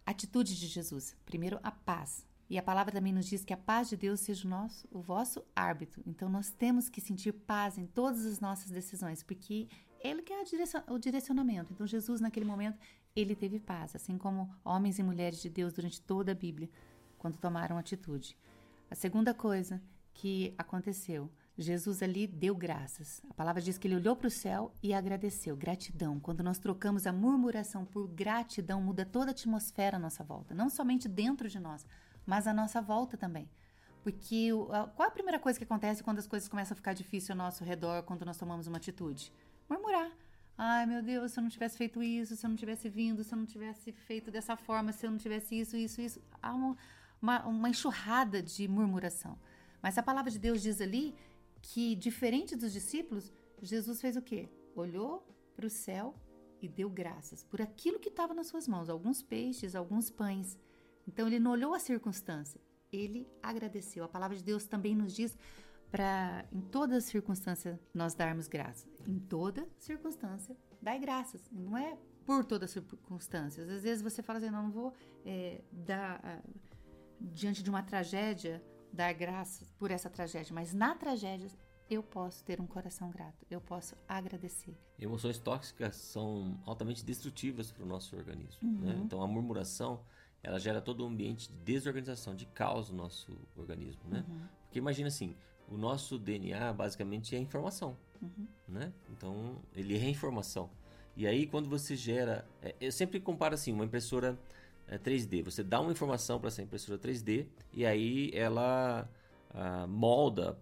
atitudes 0.05 0.55
de 0.55 0.67
Jesus. 0.67 1.15
Primeiro, 1.25 1.59
a 1.61 1.71
paz. 1.71 2.25
E 2.49 2.57
a 2.57 2.63
palavra 2.63 2.91
também 2.91 3.13
nos 3.13 3.25
diz 3.25 3.43
que 3.43 3.53
a 3.53 3.57
paz 3.57 3.89
de 3.89 3.97
Deus 3.97 4.19
seja 4.19 4.45
o, 4.47 4.49
nosso, 4.49 4.87
o 4.91 5.01
vosso 5.01 5.43
árbitro. 5.55 6.03
Então, 6.05 6.29
nós 6.29 6.51
temos 6.51 6.89
que 6.89 7.01
sentir 7.01 7.33
paz 7.33 7.77
em 7.77 7.85
todas 7.85 8.25
as 8.25 8.39
nossas 8.39 8.69
decisões, 8.69 9.23
porque 9.23 9.67
Ele 9.99 10.21
que 10.21 10.33
é 10.33 10.43
o 10.87 10.99
direcionamento. 10.99 11.73
Então, 11.73 11.87
Jesus, 11.87 12.21
naquele 12.21 12.45
momento, 12.45 12.77
ele 13.15 13.35
teve 13.35 13.59
paz, 13.59 13.95
assim 13.95 14.17
como 14.17 14.49
homens 14.63 14.97
e 14.97 15.03
mulheres 15.03 15.41
de 15.41 15.49
Deus 15.49 15.73
durante 15.73 16.01
toda 16.01 16.31
a 16.31 16.35
Bíblia, 16.35 16.69
quando 17.17 17.37
tomaram 17.37 17.77
atitude. 17.77 18.37
A 18.89 18.95
segunda 18.95 19.33
coisa 19.33 19.81
que 20.13 20.53
aconteceu, 20.57 21.31
Jesus 21.57 22.01
ali 22.01 22.25
deu 22.25 22.55
graças. 22.55 23.21
A 23.29 23.33
palavra 23.33 23.61
diz 23.61 23.77
que 23.77 23.87
ele 23.87 23.95
olhou 23.95 24.15
para 24.15 24.27
o 24.27 24.31
céu 24.31 24.73
e 24.81 24.93
agradeceu. 24.93 25.55
Gratidão. 25.55 26.19
Quando 26.19 26.43
nós 26.43 26.57
trocamos 26.57 27.05
a 27.05 27.13
murmuração 27.13 27.85
por 27.85 28.07
gratidão, 28.07 28.81
muda 28.81 29.05
toda 29.05 29.27
a 29.27 29.31
atmosfera 29.31 29.97
à 29.97 29.99
nossa 29.99 30.23
volta. 30.23 30.55
Não 30.55 30.69
somente 30.69 31.07
dentro 31.07 31.47
de 31.47 31.59
nós, 31.59 31.85
mas 32.25 32.47
à 32.47 32.53
nossa 32.53 32.81
volta 32.81 33.17
também. 33.17 33.47
Porque 34.01 34.49
qual 34.95 35.07
a 35.07 35.11
primeira 35.11 35.39
coisa 35.39 35.57
que 35.57 35.63
acontece 35.63 36.03
quando 36.03 36.19
as 36.19 36.27
coisas 36.27 36.49
começam 36.49 36.73
a 36.73 36.75
ficar 36.75 36.93
difíceis 36.93 37.29
ao 37.29 37.37
nosso 37.37 37.63
redor, 37.63 38.03
quando 38.03 38.25
nós 38.25 38.37
tomamos 38.37 38.67
uma 38.67 38.77
atitude? 38.77 39.31
Murmurar. 39.69 40.11
Ai, 40.57 40.85
meu 40.85 41.01
Deus, 41.01 41.31
se 41.31 41.39
eu 41.39 41.41
não 41.41 41.49
tivesse 41.49 41.77
feito 41.77 42.03
isso, 42.03 42.35
se 42.35 42.45
eu 42.45 42.49
não 42.49 42.57
tivesse 42.57 42.89
vindo, 42.89 43.23
se 43.23 43.33
eu 43.33 43.37
não 43.37 43.45
tivesse 43.45 43.91
feito 43.91 44.29
dessa 44.29 44.55
forma, 44.55 44.91
se 44.91 45.05
eu 45.05 45.11
não 45.11 45.17
tivesse 45.17 45.57
isso, 45.57 45.77
isso, 45.77 46.01
isso. 46.01 46.21
Há 46.41 46.53
uma, 46.53 46.77
uma 47.45 47.69
enxurrada 47.69 48.41
de 48.41 48.67
murmuração. 48.67 49.37
Mas 49.83 49.97
a 49.97 50.01
palavra 50.01 50.31
de 50.31 50.39
Deus 50.39 50.61
diz 50.61 50.79
ali 50.79 51.13
que, 51.61 51.93
diferente 51.95 52.55
dos 52.55 52.71
discípulos, 52.71 53.33
Jesus 53.61 53.99
fez 53.99 54.15
o 54.15 54.21
quê? 54.21 54.49
Olhou 54.73 55.27
para 55.53 55.67
o 55.67 55.69
céu 55.69 56.15
e 56.61 56.69
deu 56.69 56.89
graças 56.89 57.43
por 57.43 57.61
aquilo 57.61 57.99
que 57.99 58.07
estava 58.07 58.33
nas 58.33 58.47
suas 58.47 58.65
mãos, 58.65 58.89
alguns 58.89 59.21
peixes, 59.21 59.75
alguns 59.75 60.09
pães. 60.09 60.57
Então 61.05 61.27
ele 61.27 61.37
não 61.37 61.51
olhou 61.51 61.73
a 61.73 61.79
circunstância, 61.79 62.61
ele 62.91 63.27
agradeceu. 63.41 64.05
A 64.05 64.07
palavra 64.07 64.37
de 64.37 64.43
Deus 64.43 64.65
também 64.65 64.95
nos 64.95 65.13
diz 65.13 65.37
para 65.91 66.45
em 66.51 66.61
toda 66.61 67.01
circunstância 67.01 67.77
nós 67.93 68.15
darmos 68.15 68.47
graças. 68.47 68.89
Em 69.05 69.19
toda 69.19 69.67
circunstância, 69.77 70.55
dai 70.81 70.97
graças. 70.97 71.41
Não 71.51 71.77
é 71.77 71.97
por 72.25 72.45
todas 72.45 72.69
as 72.69 72.73
circunstâncias. 72.73 73.69
Às 73.69 73.83
vezes 73.83 74.01
você 74.01 74.23
fala 74.23 74.39
assim, 74.39 74.49
não, 74.49 74.63
não 74.63 74.71
vou 74.71 74.93
é, 75.25 75.61
dar 75.71 76.19
uh, 76.19 76.49
diante 77.19 77.61
de 77.61 77.69
uma 77.69 77.83
tragédia 77.83 78.63
dar 78.93 79.11
graças 79.13 79.67
por 79.79 79.89
essa 79.89 80.09
tragédia, 80.09 80.53
mas 80.53 80.73
na 80.73 80.93
tragédia 80.93 81.49
eu 81.89 82.01
posso 82.01 82.43
ter 82.43 82.61
um 82.61 82.67
coração 82.67 83.09
grato, 83.09 83.45
eu 83.49 83.59
posso 83.59 83.95
agradecer. 84.07 84.77
Emoções 84.99 85.39
tóxicas 85.39 85.95
são 85.95 86.57
altamente 86.65 87.03
destrutivas 87.03 87.71
para 87.71 87.83
o 87.83 87.87
nosso 87.87 88.15
organismo. 88.15 88.59
Uhum. 88.61 88.79
Né? 88.79 89.01
Então 89.03 89.21
a 89.21 89.27
murmuração 89.27 89.99
ela 90.41 90.59
gera 90.59 90.81
todo 90.81 91.03
um 91.03 91.07
ambiente 91.07 91.49
de 91.49 91.57
desorganização, 91.57 92.35
de 92.35 92.45
caos 92.45 92.89
no 92.89 92.97
nosso 92.97 93.37
organismo. 93.55 94.01
Né? 94.09 94.23
Uhum. 94.27 94.41
Porque 94.65 94.79
imagina 94.79 95.07
assim, 95.07 95.35
o 95.67 95.77
nosso 95.77 96.17
DNA 96.17 96.71
basicamente 96.73 97.35
é 97.35 97.39
informação. 97.39 97.97
Uhum. 98.21 98.47
Né? 98.67 98.93
Então 99.11 99.57
ele 99.75 99.97
é 99.97 100.09
informação. 100.09 100.69
E 101.15 101.27
aí 101.27 101.47
quando 101.47 101.69
você 101.69 101.95
gera, 101.95 102.47
é, 102.61 102.75
eu 102.79 102.91
sempre 102.91 103.19
comparo 103.19 103.55
assim, 103.55 103.71
uma 103.71 103.85
impressora 103.85 104.37
é, 104.87 104.97
3D. 104.97 105.43
Você 105.43 105.63
dá 105.63 105.79
uma 105.79 105.91
informação 105.91 106.39
para 106.39 106.47
essa 106.47 106.61
impressora 106.61 106.97
3D 106.97 107.47
e 107.73 107.85
aí 107.85 108.31
ela 108.33 109.09
ah, 109.53 109.85
molda 109.87 110.57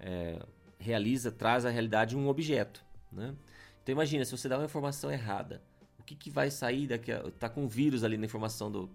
é, 0.00 0.38
realiza, 0.78 1.30
traz 1.30 1.64
à 1.64 1.70
realidade 1.70 2.16
um 2.16 2.28
objeto. 2.28 2.84
Né? 3.12 3.34
Então 3.82 3.92
imagina, 3.92 4.24
se 4.24 4.36
você 4.36 4.48
dá 4.48 4.58
uma 4.58 4.64
informação 4.64 5.10
errada, 5.10 5.62
o 5.98 6.02
que, 6.02 6.14
que 6.14 6.30
vai 6.30 6.50
sair 6.50 6.86
daqui? 6.86 7.10
Está 7.10 7.48
com 7.48 7.64
um 7.64 7.68
vírus 7.68 8.04
ali 8.04 8.18
na 8.18 8.26
informação 8.26 8.70
do, 8.70 8.90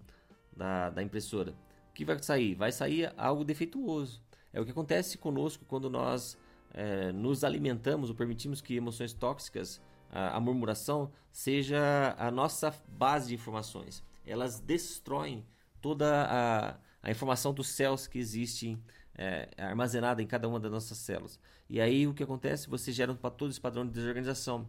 da, 0.56 0.90
da 0.90 1.02
impressora. 1.02 1.52
O 1.90 1.92
que 1.92 2.04
vai 2.04 2.22
sair? 2.22 2.54
Vai 2.54 2.70
sair 2.70 3.12
algo 3.16 3.44
defeituoso. 3.44 4.22
É 4.52 4.60
o 4.60 4.64
que 4.64 4.70
acontece 4.70 5.18
conosco 5.18 5.64
quando 5.64 5.90
nós 5.90 6.38
é, 6.72 7.12
nos 7.12 7.42
alimentamos 7.44 8.10
ou 8.10 8.14
permitimos 8.14 8.60
que 8.60 8.76
emoções 8.76 9.12
tóxicas, 9.12 9.80
a, 10.10 10.36
a 10.36 10.40
murmuração, 10.40 11.10
seja 11.32 12.14
a 12.18 12.30
nossa 12.30 12.74
base 12.88 13.28
de 13.28 13.34
informações. 13.34 14.04
Elas 14.24 14.60
destroem 14.60 15.46
toda 15.80 16.26
a, 16.28 16.78
a 17.02 17.10
informação 17.10 17.52
dos 17.52 17.68
céus 17.68 18.06
que 18.06 18.18
existem 18.18 18.82
é, 19.14 19.48
armazenada 19.58 20.22
em 20.22 20.26
cada 20.26 20.48
uma 20.48 20.60
das 20.60 20.70
nossas 20.70 20.98
células. 20.98 21.38
E 21.68 21.80
aí 21.80 22.06
o 22.06 22.14
que 22.14 22.22
acontece? 22.22 22.68
Você 22.68 22.92
gera 22.92 23.14
todo 23.14 23.50
esse 23.50 23.60
padrão 23.60 23.86
de 23.86 23.92
desorganização. 23.92 24.68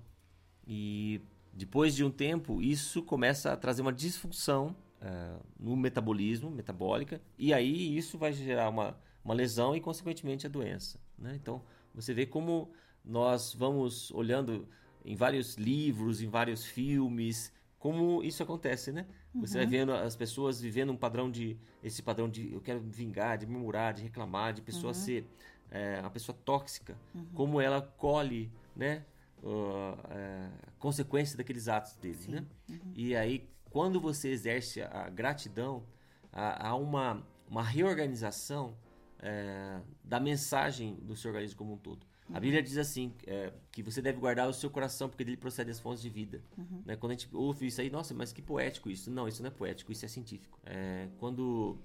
E 0.67 1.21
depois 1.53 1.95
de 1.95 2.03
um 2.03 2.11
tempo, 2.11 2.61
isso 2.61 3.01
começa 3.01 3.51
a 3.51 3.57
trazer 3.57 3.81
uma 3.81 3.93
disfunção 3.93 4.75
é, 5.01 5.35
no 5.59 5.75
metabolismo, 5.75 6.49
metabólica, 6.49 7.21
e 7.37 7.53
aí 7.53 7.97
isso 7.97 8.17
vai 8.17 8.31
gerar 8.31 8.69
uma, 8.69 8.95
uma 9.23 9.33
lesão 9.33 9.75
e, 9.75 9.81
consequentemente, 9.81 10.45
a 10.45 10.49
doença. 10.49 10.99
Né? 11.17 11.33
Então, 11.35 11.63
você 11.93 12.13
vê 12.13 12.25
como 12.25 12.71
nós 13.03 13.53
vamos 13.53 14.11
olhando 14.11 14.67
em 15.03 15.15
vários 15.15 15.55
livros, 15.55 16.21
em 16.21 16.29
vários 16.29 16.63
filmes, 16.63 17.51
como 17.81 18.23
isso 18.23 18.43
acontece, 18.43 18.91
né? 18.91 19.07
Você 19.33 19.55
vai 19.55 19.65
uhum. 19.65 19.71
vendo 19.71 19.91
as 19.91 20.15
pessoas 20.15 20.61
vivendo 20.61 20.91
um 20.91 20.95
padrão 20.95 21.31
de 21.31 21.57
esse 21.83 22.03
padrão 22.03 22.29
de 22.29 22.53
eu 22.53 22.61
quero 22.61 22.79
vingar, 22.79 23.39
de 23.39 23.47
murmurar, 23.47 23.91
de 23.91 24.03
reclamar, 24.03 24.53
de 24.53 24.61
pessoa 24.61 24.93
uhum. 24.93 24.99
ser 24.99 25.27
é, 25.71 25.99
uma 25.99 26.11
pessoa 26.11 26.37
tóxica, 26.45 26.95
uhum. 27.15 27.25
como 27.33 27.59
ela 27.59 27.81
colhe, 27.81 28.51
né? 28.75 29.03
Uh, 29.41 29.97
é, 30.11 30.49
consequências 30.77 31.35
daqueles 31.35 31.67
atos 31.67 31.95
dele, 31.95 32.13
Sim. 32.17 32.31
né? 32.33 32.45
Uhum. 32.69 32.93
E 32.95 33.15
aí 33.15 33.49
quando 33.71 33.99
você 33.99 34.29
exerce 34.29 34.83
a 34.83 35.09
gratidão, 35.09 35.83
há, 36.31 36.67
há 36.69 36.75
uma 36.75 37.25
uma 37.49 37.63
reorganização 37.63 38.77
é, 39.19 39.81
da 40.03 40.21
mensagem 40.21 40.95
do 41.01 41.17
seu 41.17 41.31
organismo 41.31 41.57
como 41.57 41.73
um 41.73 41.77
todo. 41.77 42.07
A 42.33 42.39
Bíblia 42.39 42.61
diz 42.63 42.77
assim, 42.77 43.13
é, 43.27 43.51
que 43.71 43.83
você 43.83 44.01
deve 44.01 44.19
guardar 44.19 44.47
o 44.47 44.53
seu 44.53 44.69
coração, 44.69 45.09
porque 45.09 45.23
dele 45.23 45.37
procede 45.37 45.69
as 45.71 45.79
fontes 45.79 46.01
de 46.01 46.09
vida. 46.09 46.41
Uhum. 46.57 46.81
Né? 46.85 46.95
Quando 46.95 47.11
a 47.11 47.15
gente 47.15 47.29
ouve 47.33 47.67
isso 47.67 47.81
aí, 47.81 47.89
nossa, 47.89 48.13
mas 48.13 48.31
que 48.31 48.41
poético 48.41 48.89
isso. 48.89 49.11
Não, 49.11 49.27
isso 49.27 49.41
não 49.41 49.47
é 49.49 49.51
poético, 49.51 49.91
isso 49.91 50.05
é 50.05 50.07
científico. 50.07 50.59
É, 50.65 51.09
quando 51.17 51.77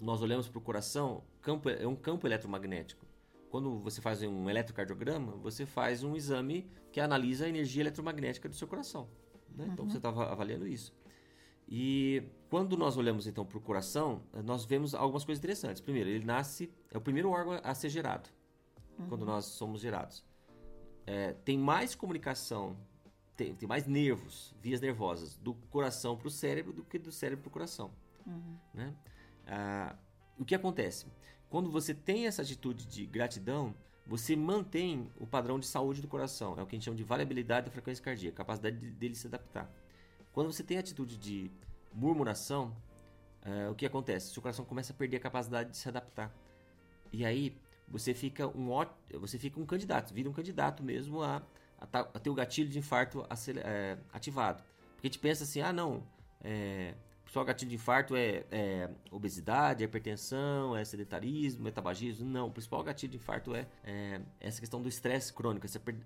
nós 0.00 0.22
olhamos 0.22 0.48
para 0.48 0.58
o 0.58 0.60
coração, 0.60 1.22
campo, 1.40 1.68
é 1.68 1.86
um 1.86 1.94
campo 1.94 2.26
eletromagnético. 2.26 3.06
Quando 3.48 3.78
você 3.80 4.00
faz 4.00 4.22
um 4.22 4.48
eletrocardiograma, 4.48 5.32
você 5.32 5.66
faz 5.66 6.02
um 6.02 6.16
exame 6.16 6.70
que 6.92 7.00
analisa 7.00 7.44
a 7.46 7.48
energia 7.48 7.82
eletromagnética 7.82 8.48
do 8.48 8.54
seu 8.54 8.66
coração. 8.66 9.08
Né? 9.54 9.68
Então 9.72 9.84
Uhum. 9.84 9.90
você 9.90 9.96
está 9.96 10.08
avaliando 10.08 10.66
isso. 10.66 10.92
E 11.68 12.22
quando 12.48 12.76
nós 12.76 12.96
olhamos 12.96 13.26
então 13.28 13.44
para 13.44 13.58
o 13.58 13.60
coração, 13.60 14.22
nós 14.44 14.64
vemos 14.64 14.94
algumas 14.94 15.24
coisas 15.24 15.40
interessantes. 15.40 15.80
Primeiro, 15.80 16.10
ele 16.10 16.24
nasce, 16.24 16.72
é 16.90 16.98
o 16.98 17.00
primeiro 17.00 17.30
órgão 17.30 17.60
a 17.62 17.74
ser 17.74 17.88
gerado 17.88 18.28
quando 19.08 19.24
nós 19.24 19.46
somos 19.46 19.80
gerados. 19.80 20.24
É, 21.06 21.32
tem 21.44 21.58
mais 21.58 21.94
comunicação, 21.94 22.76
tem, 23.36 23.54
tem, 23.54 23.68
mais 23.68 23.86
nervos, 23.86 24.54
vias 24.60 24.80
nervosas, 24.80 25.36
do 25.36 25.54
coração 25.54 26.16
para 26.16 26.28
o 26.28 26.30
cérebro 26.30 26.72
do 26.72 26.84
que 26.84 26.98
do 26.98 27.10
cérebro 27.10 27.42
para 27.42 27.48
o 27.48 27.52
coração. 27.52 27.90
Uhum. 28.26 28.56
Né? 28.74 28.94
Ah, 29.46 29.96
o 30.38 30.44
que 30.44 30.54
acontece? 30.54 31.06
Quando 31.48 31.70
você 31.70 31.92
tem 31.92 32.26
essa 32.26 32.42
atitude 32.42 32.86
de 32.86 33.04
gratidão, 33.06 33.74
você 34.06 34.36
mantém 34.36 35.10
o 35.18 35.26
padrão 35.26 35.58
de 35.58 35.66
saúde 35.66 36.00
do 36.00 36.08
coração. 36.08 36.54
É 36.58 36.62
o 36.62 36.66
que 36.66 36.74
a 36.74 36.78
gente 36.78 36.84
chama 36.84 36.96
de 36.96 37.04
variabilidade 37.04 37.66
da 37.66 37.72
frequência 37.72 38.02
cardíaca, 38.02 38.36
capacidade 38.38 38.78
de, 38.78 38.90
dele 38.90 39.14
se 39.14 39.26
adaptar. 39.26 39.70
Quando 40.32 40.52
você 40.52 40.62
tem 40.62 40.76
a 40.76 40.80
atitude 40.80 41.16
de 41.16 41.50
murmuração, 41.92 42.76
é, 43.42 43.68
o 43.68 43.74
que 43.74 43.84
acontece? 43.84 44.32
Seu 44.32 44.42
coração 44.42 44.64
começa 44.64 44.92
a 44.92 44.96
perder 44.96 45.16
a 45.16 45.20
capacidade 45.20 45.70
de 45.70 45.76
se 45.76 45.88
adaptar. 45.88 46.32
E 47.12 47.24
aí 47.24 47.56
você 47.90 48.14
fica 48.14 48.46
um 48.46 48.68
você 49.18 49.38
fica 49.38 49.58
um 49.58 49.66
candidato, 49.66 50.14
vira 50.14 50.28
um 50.28 50.32
candidato 50.32 50.82
mesmo 50.82 51.22
a, 51.22 51.42
a, 51.78 52.00
a 52.00 52.18
ter 52.18 52.30
o 52.30 52.34
gatilho 52.34 52.68
de 52.68 52.78
infarto 52.78 53.26
é, 53.64 53.98
ativado. 54.12 54.62
Porque 54.94 55.06
a 55.06 55.10
gente 55.10 55.18
pensa 55.18 55.44
assim, 55.44 55.60
ah 55.60 55.72
não, 55.72 56.02
é, 56.42 56.94
só 57.26 57.44
gatilho 57.44 57.68
de 57.68 57.76
infarto 57.76 58.16
é, 58.16 58.44
é, 58.50 58.90
obesidade, 59.10 59.84
é 59.84 59.86
hipertensão, 59.86 60.76
é 60.76 60.84
sedentarismo, 60.84 61.68
é 61.68 61.70
tabagismo. 61.70 62.28
Não, 62.28 62.48
o 62.48 62.50
principal 62.50 62.82
gatilho 62.82 63.12
de 63.12 63.16
infarto 63.18 63.54
é, 63.54 63.66
é 63.84 64.20
essa 64.40 64.60
questão 64.60 64.82
do 64.82 64.88
estresse 64.88 65.32
crônico, 65.32 65.64
essa 65.64 65.78
per, 65.78 65.96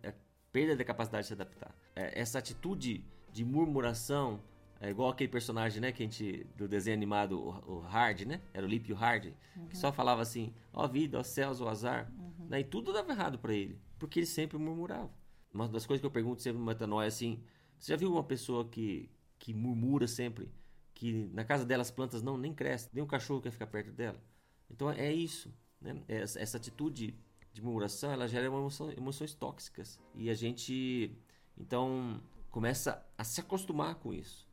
perda 0.52 0.76
da 0.76 0.84
capacidade 0.84 1.24
de 1.24 1.28
se 1.28 1.32
adaptar. 1.32 1.74
É, 1.96 2.20
essa 2.20 2.38
atitude 2.38 3.04
de 3.32 3.44
murmuração, 3.44 4.40
é 4.84 4.90
igual 4.90 5.08
aquele 5.08 5.30
personagem, 5.30 5.80
né, 5.80 5.92
que 5.92 6.02
a 6.02 6.06
gente, 6.06 6.46
do 6.56 6.68
desenho 6.68 6.94
animado, 6.94 7.40
o, 7.40 7.76
o 7.76 7.80
Hard, 7.80 8.20
né? 8.22 8.42
Era 8.52 8.66
o 8.66 8.68
Lip 8.68 8.90
e 8.90 8.92
o 8.92 8.96
Hard, 8.96 9.32
uhum. 9.56 9.66
que 9.66 9.76
só 9.78 9.90
falava 9.90 10.20
assim, 10.20 10.52
ó 10.74 10.86
vida, 10.86 11.18
ó 11.18 11.22
céus, 11.22 11.58
ó 11.62 11.68
azar. 11.68 12.12
Uhum. 12.18 12.46
Né? 12.48 12.60
E 12.60 12.64
tudo 12.64 12.92
dava 12.92 13.10
errado 13.10 13.38
para 13.38 13.54
ele, 13.54 13.80
porque 13.98 14.18
ele 14.18 14.26
sempre 14.26 14.58
murmurava. 14.58 15.10
Uma 15.52 15.66
das 15.66 15.86
coisas 15.86 16.02
que 16.02 16.06
eu 16.06 16.10
pergunto 16.10 16.42
sempre 16.42 16.58
no 16.58 16.66
Metanoia 16.66 17.06
é 17.06 17.08
assim, 17.08 17.42
você 17.78 17.92
já 17.92 17.96
viu 17.96 18.12
uma 18.12 18.22
pessoa 18.22 18.68
que, 18.68 19.10
que 19.38 19.54
murmura 19.54 20.06
sempre, 20.06 20.52
que 20.92 21.30
na 21.32 21.44
casa 21.44 21.64
dela 21.64 21.80
as 21.80 21.90
plantas 21.90 22.22
não 22.22 22.36
nem 22.36 22.52
crescem, 22.52 22.90
nem 22.92 23.02
um 23.02 23.06
cachorro 23.06 23.40
quer 23.40 23.52
ficar 23.52 23.66
perto 23.66 23.90
dela? 23.90 24.22
Então 24.70 24.90
é 24.90 25.10
isso, 25.10 25.50
né? 25.80 26.02
Essa, 26.06 26.38
essa 26.38 26.56
atitude 26.58 27.14
de 27.54 27.62
murmuração, 27.62 28.12
ela 28.12 28.28
gera 28.28 28.44
emoção, 28.44 28.90
emoções 28.92 29.32
tóxicas. 29.32 29.98
E 30.14 30.28
a 30.28 30.34
gente, 30.34 31.16
então, 31.56 32.20
começa 32.50 33.02
a 33.16 33.24
se 33.24 33.40
acostumar 33.40 33.94
com 33.94 34.12
isso 34.12 34.52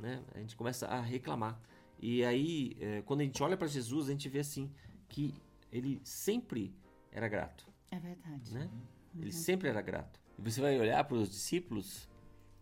né? 0.00 0.22
A 0.34 0.38
gente 0.38 0.56
começa 0.56 0.86
a 0.86 1.00
reclamar. 1.00 1.60
E 1.98 2.24
aí, 2.24 2.76
é, 2.80 3.02
quando 3.02 3.20
a 3.20 3.24
gente 3.24 3.42
olha 3.42 3.56
para 3.56 3.66
Jesus, 3.66 4.08
a 4.08 4.12
gente 4.12 4.28
vê 4.28 4.40
assim 4.40 4.70
que 5.08 5.34
ele 5.70 6.00
sempre 6.02 6.74
era 7.12 7.28
grato. 7.28 7.68
É 7.90 7.98
verdade. 7.98 8.54
Né? 8.54 8.70
Uhum. 9.14 9.22
Ele 9.22 9.32
sempre 9.32 9.68
era 9.68 9.82
grato. 9.82 10.18
E 10.38 10.42
você 10.42 10.60
vai 10.60 10.78
olhar 10.78 11.04
para 11.04 11.16
os 11.16 11.28
discípulos, 11.28 12.08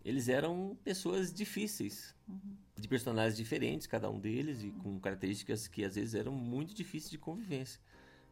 eles 0.04 0.28
eram 0.28 0.76
pessoas 0.82 1.32
difíceis, 1.32 2.14
uhum. 2.28 2.56
de 2.76 2.88
personalidades 2.88 3.36
diferentes, 3.36 3.86
cada 3.86 4.10
um 4.10 4.18
deles, 4.18 4.62
e 4.62 4.70
com 4.70 4.98
características 4.98 5.68
que 5.68 5.84
às 5.84 5.94
vezes 5.94 6.14
eram 6.14 6.32
muito 6.32 6.74
difíceis 6.74 7.10
de 7.10 7.18
convivência. 7.18 7.80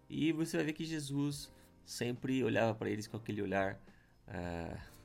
E 0.08 0.32
você 0.32 0.56
vai 0.56 0.66
ver 0.66 0.72
que 0.72 0.84
Jesus 0.84 1.50
sempre 1.84 2.42
olhava 2.42 2.74
para 2.74 2.90
eles 2.90 3.06
com 3.06 3.16
aquele 3.16 3.42
olhar. 3.42 3.80
Uh, 4.26 4.95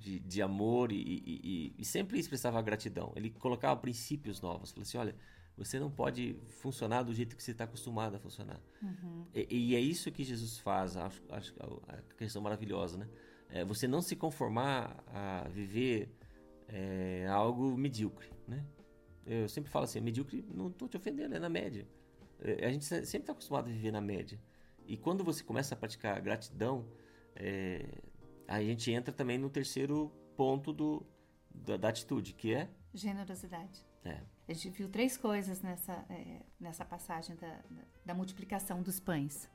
de, 0.00 0.18
de 0.18 0.42
amor 0.42 0.90
e, 0.90 0.96
e, 0.96 1.74
e, 1.78 1.84
sempre 1.84 2.18
expressava 2.18 2.60
gratidão. 2.62 3.12
Ele 3.14 3.30
colocava 3.30 3.78
princípios 3.78 4.40
novos. 4.40 4.70
Falou 4.70 4.82
assim: 4.82 4.98
olha, 4.98 5.14
você 5.56 5.78
não 5.78 5.90
pode 5.90 6.36
funcionar 6.48 7.02
do 7.02 7.14
jeito 7.14 7.36
que 7.36 7.42
você 7.42 7.50
está 7.50 7.64
acostumado 7.64 8.16
a 8.16 8.18
funcionar. 8.18 8.60
Uhum. 8.82 9.26
E, 9.34 9.46
e, 9.50 9.76
é 9.76 9.80
isso 9.80 10.10
que 10.10 10.24
Jesus 10.24 10.58
faz. 10.58 10.96
Acho, 10.96 11.22
acho 11.28 11.54
a 11.86 11.98
questão 12.16 12.40
maravilhosa, 12.40 12.96
né? 12.96 13.08
É 13.50 13.64
você 13.64 13.86
não 13.86 14.00
se 14.00 14.16
conformar 14.16 15.04
a 15.08 15.46
viver 15.48 16.08
é, 16.68 17.26
algo 17.28 17.76
medíocre, 17.76 18.30
né? 18.48 18.64
Eu 19.26 19.48
sempre 19.48 19.70
falo 19.70 19.84
assim: 19.84 20.00
medíocre, 20.00 20.44
não 20.52 20.68
estou 20.68 20.88
te 20.88 20.96
ofendendo, 20.96 21.34
é 21.34 21.38
na 21.38 21.48
média. 21.48 21.86
É, 22.40 22.66
a 22.66 22.72
gente 22.72 22.84
sempre 22.84 23.18
está 23.18 23.32
acostumado 23.32 23.68
a 23.68 23.72
viver 23.72 23.90
na 23.92 24.00
média. 24.00 24.40
E 24.86 24.96
quando 24.96 25.22
você 25.22 25.44
começa 25.44 25.74
a 25.74 25.76
praticar 25.76 26.20
gratidão, 26.20 26.86
é, 27.36 27.86
a 28.56 28.62
gente 28.62 28.90
entra 28.90 29.12
também 29.12 29.38
no 29.38 29.48
terceiro 29.48 30.10
ponto 30.36 30.72
do, 30.72 31.06
da, 31.54 31.76
da 31.76 31.88
atitude, 31.88 32.32
que 32.34 32.52
é 32.52 32.68
Generosidade. 32.92 33.84
é, 34.04 34.20
A 34.48 34.52
gente 34.52 34.70
viu 34.70 34.88
três 34.88 35.16
coisas 35.16 35.62
nessa, 35.62 36.04
é, 36.10 36.42
nessa 36.58 36.84
passagem 36.84 37.36
da, 37.36 37.48
da, 37.48 37.82
da 38.06 38.14
multiplicação 38.14 38.82
dos 38.82 38.98
pães. 38.98 39.48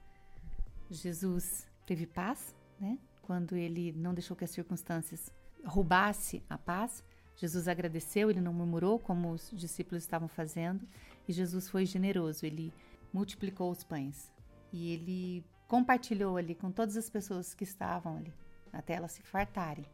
Jesus 0.89 1.67
teve 1.85 2.05
paz, 2.07 2.55
né? 2.79 2.97
Quando 3.21 3.55
ele 3.57 3.91
não 3.93 4.13
deixou 4.13 4.37
que 4.37 4.43
as 4.45 4.51
circunstâncias 4.51 5.31
roubasse 5.65 6.43
a 6.49 6.57
paz. 6.57 7.03
Jesus 7.35 7.67
agradeceu, 7.67 8.29
ele 8.29 8.39
não 8.39 8.53
murmurou 8.53 8.97
como 8.97 9.31
os 9.31 9.51
discípulos 9.51 10.03
estavam 10.03 10.27
fazendo. 10.27 10.87
E 11.27 11.33
Jesus 11.33 11.67
foi 11.67 11.85
generoso, 11.85 12.45
ele 12.45 12.71
multiplicou 13.11 13.71
os 13.71 13.83
pães. 13.83 14.31
E 14.71 14.93
ele 14.93 15.43
compartilhou 15.67 16.37
ali 16.37 16.55
com 16.55 16.71
todas 16.71 16.95
as 16.95 17.09
pessoas 17.09 17.53
que 17.53 17.63
estavam 17.63 18.17
ali, 18.17 18.33
até 18.75 18.93
elas 18.93 19.11
se 19.11 19.21
fartarem. 19.21 19.85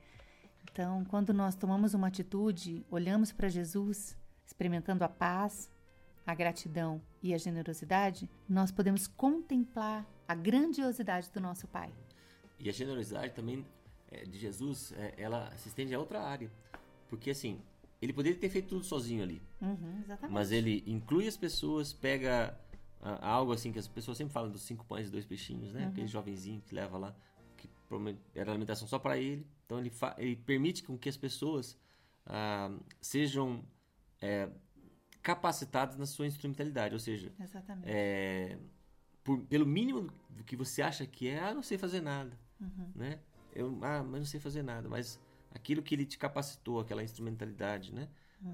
Então, 0.71 1.03
quando 1.05 1.33
nós 1.33 1.55
tomamos 1.55 1.93
uma 1.93 2.07
atitude, 2.07 2.85
olhamos 2.89 3.31
para 3.31 3.49
Jesus, 3.49 4.17
experimentando 4.45 5.03
a 5.03 5.09
paz, 5.09 5.71
a 6.25 6.33
gratidão 6.35 7.01
e 7.21 7.33
a 7.33 7.37
generosidade, 7.37 8.29
nós 8.47 8.71
podemos 8.71 9.07
contemplar 9.07 10.05
a 10.27 10.35
grandiosidade 10.35 11.29
do 11.31 11.39
nosso 11.39 11.67
Pai. 11.67 11.91
E 12.59 12.69
a 12.69 12.71
generosidade 12.71 13.33
também 13.33 13.65
é, 14.11 14.23
de 14.23 14.37
Jesus, 14.37 14.93
é, 14.93 15.13
ela 15.17 15.51
se 15.57 15.67
estende 15.67 15.93
a 15.93 15.99
outra 15.99 16.21
área. 16.21 16.51
Porque 17.09 17.31
assim, 17.31 17.59
ele 18.01 18.13
poderia 18.13 18.37
ter 18.37 18.49
feito 18.49 18.69
tudo 18.69 18.83
sozinho 18.83 19.23
ali. 19.23 19.41
Uhum. 19.61 20.03
Mas 20.29 20.51
ele 20.51 20.83
inclui 20.87 21.27
as 21.27 21.35
pessoas, 21.35 21.91
pega 21.91 22.57
ah, 23.01 23.29
algo 23.29 23.51
assim 23.51 23.71
que 23.71 23.79
as 23.79 23.87
pessoas 23.87 24.17
sempre 24.17 24.33
falam 24.33 24.51
dos 24.51 24.61
cinco 24.61 24.85
pães 24.85 25.07
e 25.07 25.11
dois 25.11 25.25
peixinhos, 25.25 25.73
né? 25.73 25.87
Aquele 25.87 26.07
jovenzinho 26.07 26.61
que 26.61 26.73
leva 26.73 26.97
lá, 26.97 27.15
era 28.35 28.51
alimentação 28.51 28.87
só 28.87 28.99
para 28.99 29.17
ele. 29.17 29.45
Então 29.65 29.79
ele, 29.79 29.91
ele 30.17 30.35
permite 30.35 30.83
com 30.83 30.97
que 30.97 31.09
as 31.09 31.17
pessoas 31.17 31.77
ah, 32.25 32.71
sejam 33.01 33.63
é, 34.21 34.49
capacitadas 35.21 35.97
na 35.97 36.05
sua 36.05 36.27
instrumentalidade. 36.27 36.93
Ou 36.93 36.99
seja, 36.99 37.31
Exatamente. 37.39 37.87
é, 37.89 38.57
por- 39.23 39.41
pelo 39.45 39.65
mínimo 39.65 40.11
do 40.29 40.43
que 40.43 40.55
você 40.55 40.81
acha 40.81 41.05
que 41.05 41.27
é, 41.27 41.39
ah, 41.39 41.53
não 41.53 41.63
sei 41.63 41.77
fazer 41.77 42.01
nada, 42.01 42.37
né? 42.95 43.19
Eu, 43.53 43.77
ah, 43.81 44.03
mas 44.03 44.19
não 44.21 44.25
sei 44.25 44.39
fazer 44.39 44.63
nada, 44.63 44.87
mas 44.87 45.19
aquilo 45.51 45.81
que 45.81 45.93
ele 45.93 46.05
te 46.05 46.17
capacitou, 46.17 46.79
aquela 46.79 47.03
instrumentalidade, 47.03 47.93
né? 47.93 48.07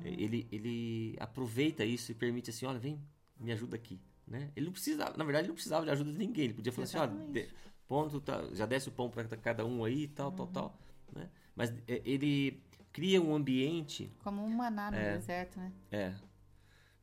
É, 0.04 0.10
Ele, 0.10 0.48
ele 0.52 1.16
aproveita 1.20 1.86
isso 1.86 2.12
e 2.12 2.16
permite 2.16 2.50
assim, 2.50 2.66
olha, 2.66 2.78
vem, 2.80 3.02
me 3.40 3.52
ajuda 3.54 3.76
aqui, 3.78 4.02
né? 4.28 4.52
Ele 4.56 4.66
não 4.66 4.74
precisava, 4.74 5.16
na 5.16 5.24
verdade, 5.24 5.44
ele 5.44 5.50
não 5.50 5.56
precisava 5.56 5.86
de 5.86 5.92
ajuda 5.92 6.12
de 6.12 6.18
ninguém, 6.18 6.46
ele 6.46 6.54
podia 6.54 6.74
falar 6.74 6.84
assim, 6.84 6.98
olha, 6.98 7.12
Exatamente. 7.12 7.54
Ponto, 7.88 8.20
tá, 8.22 8.44
já 8.54 8.66
desce 8.66 8.90
o 8.90 8.92
pão 8.92 9.10
para 9.10 9.26
cada 9.38 9.66
um 9.66 9.84
aí, 9.84 10.08
tal, 10.08 10.32
tal, 10.32 10.48
tal, 10.48 10.78
né? 11.14 11.30
Mas 11.56 11.72
é, 11.88 12.02
ele 12.06 12.62
cria 12.92 13.22
um 13.22 13.34
ambiente 13.36 14.12
Como 14.24 14.44
um 14.44 14.50
maná 14.50 14.92
no 14.92 14.98
É. 14.98 15.16
deserto, 15.18 15.60
né? 15.60 15.72
é. 15.92 16.14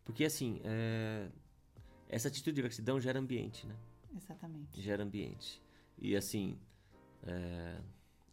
Porque 0.04 0.24
assim, 0.24 0.60
é, 0.64 1.28
essa 2.08 2.28
atitude 2.28 2.56
de 2.56 2.62
gratidão 2.62 3.00
gera 3.00 3.18
ambiente, 3.18 3.66
né? 3.66 3.74
Exatamente. 4.14 4.80
Gera 4.80 5.02
ambiente. 5.02 5.62
E 5.98 6.14
assim, 6.14 6.58
é, 7.26 7.78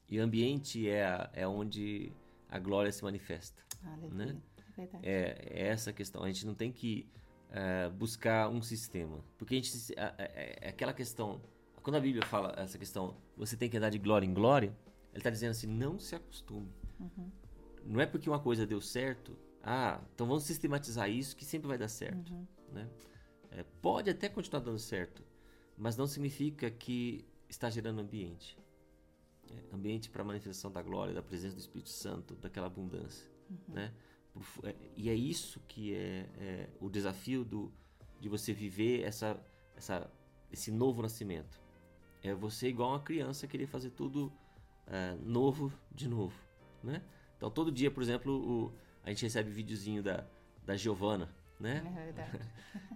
e 0.10 0.20
ambiente 0.20 0.90
é, 0.90 1.30
é 1.34 1.48
onde 1.48 2.12
a 2.50 2.60
glória 2.60 2.92
se 2.92 3.02
manifesta. 3.04 3.64
Aleluia. 3.84 4.26
Né? 4.26 4.42
É 4.58 4.72
verdade. 4.82 5.08
É, 5.08 5.38
é 5.50 5.68
essa 5.70 5.92
a 5.92 5.94
questão. 5.94 6.24
A 6.24 6.28
gente 6.28 6.46
não 6.46 6.54
tem 6.54 6.72
que 6.72 7.08
é, 7.50 7.90
buscar 7.90 8.50
um 8.50 8.62
sistema. 8.62 9.24
Porque 9.38 9.56
a 9.56 9.58
gente. 9.62 9.94
aquela 10.68 10.94
questão. 10.94 11.42
Quando 11.84 11.96
a 11.96 12.00
Bíblia 12.00 12.26
fala 12.26 12.54
essa 12.58 12.78
questão, 12.78 13.16
você 13.36 13.58
tem 13.58 13.70
que 13.70 13.78
andar 13.78 13.90
de 13.90 13.98
glória 13.98 14.26
em 14.26 14.34
glória, 14.34 14.68
ele 15.12 15.18
está 15.20 15.30
dizendo 15.30 15.52
assim: 15.52 15.68
não 15.68 16.00
se 16.00 16.16
acostume. 16.16 16.72
Não 17.86 18.00
é 18.00 18.06
porque 18.06 18.30
uma 18.30 18.40
coisa 18.40 18.66
deu 18.68 18.80
certo, 18.80 19.36
ah, 19.64 20.00
então 20.14 20.28
vamos 20.28 20.44
sistematizar 20.44 21.10
isso 21.10 21.36
que 21.36 21.44
sempre 21.44 21.68
vai 21.68 21.78
dar 21.78 21.88
certo. 21.88 22.32
Né? 22.72 22.88
É, 23.50 23.64
pode 23.82 24.10
até 24.10 24.30
continuar 24.30 24.62
dando 24.62 24.78
certo, 24.80 25.24
mas 25.78 25.98
não 25.98 26.06
significa 26.08 26.70
que 26.70 27.26
está 27.50 27.70
gerando 27.70 28.00
ambiente. 28.00 28.58
É, 29.50 29.76
ambiente 29.76 30.10
para 30.10 30.22
a 30.22 30.26
manifestação 30.26 30.72
da 30.72 30.82
glória, 30.82 31.14
da 31.14 31.22
presença 31.24 31.56
do 31.56 31.60
Espírito 31.60 31.90
Santo, 31.90 32.36
daquela 32.36 32.68
abundância. 32.68 33.28
Né? 33.68 33.92
Por 34.32 34.44
fu- 34.44 34.66
é, 34.66 34.76
e 34.96 35.10
é 35.10 35.14
isso 35.16 35.60
que 35.68 35.94
é, 35.94 36.30
é 36.38 36.70
o 36.80 36.90
desafio 36.90 37.44
do, 37.44 37.74
de 38.20 38.30
você 38.30 38.54
viver 38.54 39.02
essa, 39.02 39.38
essa, 39.76 40.10
esse 40.52 40.72
novo 40.72 41.02
nascimento. 41.02 41.60
É 42.24 42.34
você, 42.34 42.68
igual 42.70 42.90
uma 42.92 43.00
criança, 43.00 43.48
querer 43.48 43.68
fazer 43.68 43.90
tudo 43.92 44.32
é, 44.88 45.16
novo 45.24 45.72
de 45.92 46.08
novo. 46.08 46.36
Né? 46.84 47.02
Então, 47.38 47.50
todo 47.50 47.72
dia, 47.72 47.90
por 47.90 48.04
exemplo, 48.04 48.34
o- 48.34 48.74
a 49.04 49.10
gente 49.10 49.24
recebe 49.24 49.50
videozinho 49.50 50.04
da, 50.04 50.26
da 50.66 50.76
Giovana, 50.76 51.30
né? 51.60 51.84
É 51.86 52.04
verdade. 52.06 52.32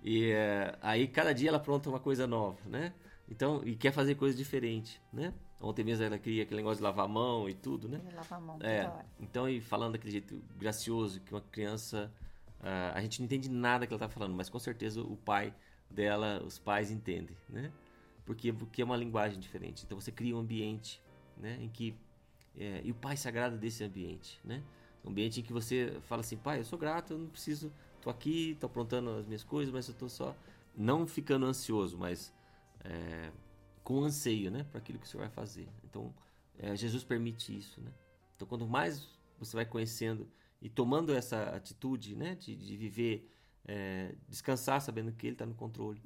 E 0.07 0.29
é, 0.31 0.77
aí 0.83 1.07
cada 1.07 1.33
dia 1.33 1.49
ela 1.49 1.57
apronta 1.57 1.89
uma 1.89 1.99
coisa 1.99 2.27
nova, 2.27 2.59
né? 2.69 2.93
Então, 3.27 3.63
e 3.65 3.75
quer 3.75 3.91
fazer 3.91 4.13
coisa 4.13 4.37
diferente, 4.37 5.01
né? 5.11 5.33
Ontem 5.59 5.83
mesmo 5.83 6.03
ela 6.05 6.19
queria 6.19 6.43
aquele 6.43 6.57
negócio 6.57 6.77
de 6.77 6.83
lavar 6.83 7.05
a 7.05 7.07
mão 7.07 7.49
e 7.49 7.55
tudo, 7.55 7.89
né? 7.89 7.99
Ele 8.05 8.15
lava 8.15 8.35
a 8.35 8.39
mão 8.39 8.59
É, 8.61 8.83
toda 8.83 8.93
hora. 8.97 9.05
então, 9.19 9.49
e 9.49 9.59
falando 9.59 9.93
daquele 9.93 10.11
jeito 10.11 10.39
gracioso, 10.59 11.19
que 11.21 11.33
uma 11.33 11.41
criança. 11.41 12.13
ah, 12.61 12.91
a 12.93 13.01
gente 13.01 13.19
não 13.19 13.25
entende 13.25 13.49
nada 13.49 13.87
que 13.87 13.93
ela 13.93 13.99
tá 13.99 14.07
falando, 14.07 14.35
mas 14.35 14.47
com 14.47 14.59
certeza 14.59 15.01
o 15.01 15.17
pai 15.17 15.51
dela, 15.89 16.43
os 16.45 16.59
pais 16.59 16.91
entendem, 16.91 17.35
né? 17.49 17.71
Porque, 18.25 18.51
porque 18.53 18.81
é 18.81 18.85
uma 18.85 18.97
linguagem 18.97 19.39
diferente. 19.39 19.83
Então 19.85 19.99
você 19.99 20.11
cria 20.11 20.35
um 20.35 20.39
ambiente, 20.39 21.01
né? 21.37 21.57
Em 21.61 21.69
que. 21.69 21.95
é, 22.57 22.81
e 22.83 22.91
o 22.91 22.95
pai 22.95 23.17
se 23.17 23.27
agrada 23.27 23.57
desse 23.57 23.83
ambiente, 23.83 24.39
né? 24.43 24.63
Um 25.03 25.09
ambiente 25.11 25.39
em 25.39 25.43
que 25.43 25.53
você 25.53 25.99
fala 26.03 26.21
assim, 26.21 26.37
pai, 26.37 26.59
eu 26.59 26.65
sou 26.65 26.79
grato, 26.79 27.13
eu 27.13 27.19
não 27.19 27.29
preciso. 27.29 27.73
tô 28.01 28.09
aqui, 28.09 28.57
tô 28.59 28.67
aprontando 28.67 29.11
as 29.11 29.25
minhas 29.27 29.43
coisas, 29.43 29.73
mas 29.73 29.87
eu 29.87 29.93
tô 29.95 30.09
só. 30.09 30.37
Não 30.75 31.07
ficando 31.07 31.45
ansioso, 31.45 31.97
mas. 31.97 32.33
é, 32.83 33.31
com 33.83 34.03
anseio, 34.03 34.51
né? 34.51 34.63
Para 34.65 34.79
aquilo 34.79 34.99
que 34.99 35.05
o 35.05 35.09
senhor 35.09 35.23
vai 35.23 35.31
fazer. 35.31 35.69
Então, 35.83 36.13
é, 36.57 36.75
Jesus 36.75 37.03
permite 37.03 37.55
isso, 37.57 37.81
né? 37.81 37.91
Então, 38.35 38.47
quanto 38.47 38.67
mais 38.67 39.07
você 39.39 39.55
vai 39.55 39.65
conhecendo 39.65 40.29
e 40.61 40.69
tomando 40.69 41.13
essa 41.13 41.43
atitude, 41.55 42.15
né, 42.15 42.35
de, 42.35 42.55
de 42.55 42.77
viver, 42.77 43.29
é, 43.65 44.15
descansar 44.27 44.81
sabendo 44.81 45.11
que 45.13 45.27
Ele 45.27 45.35
está 45.35 45.45
no 45.45 45.55
controle, 45.55 46.01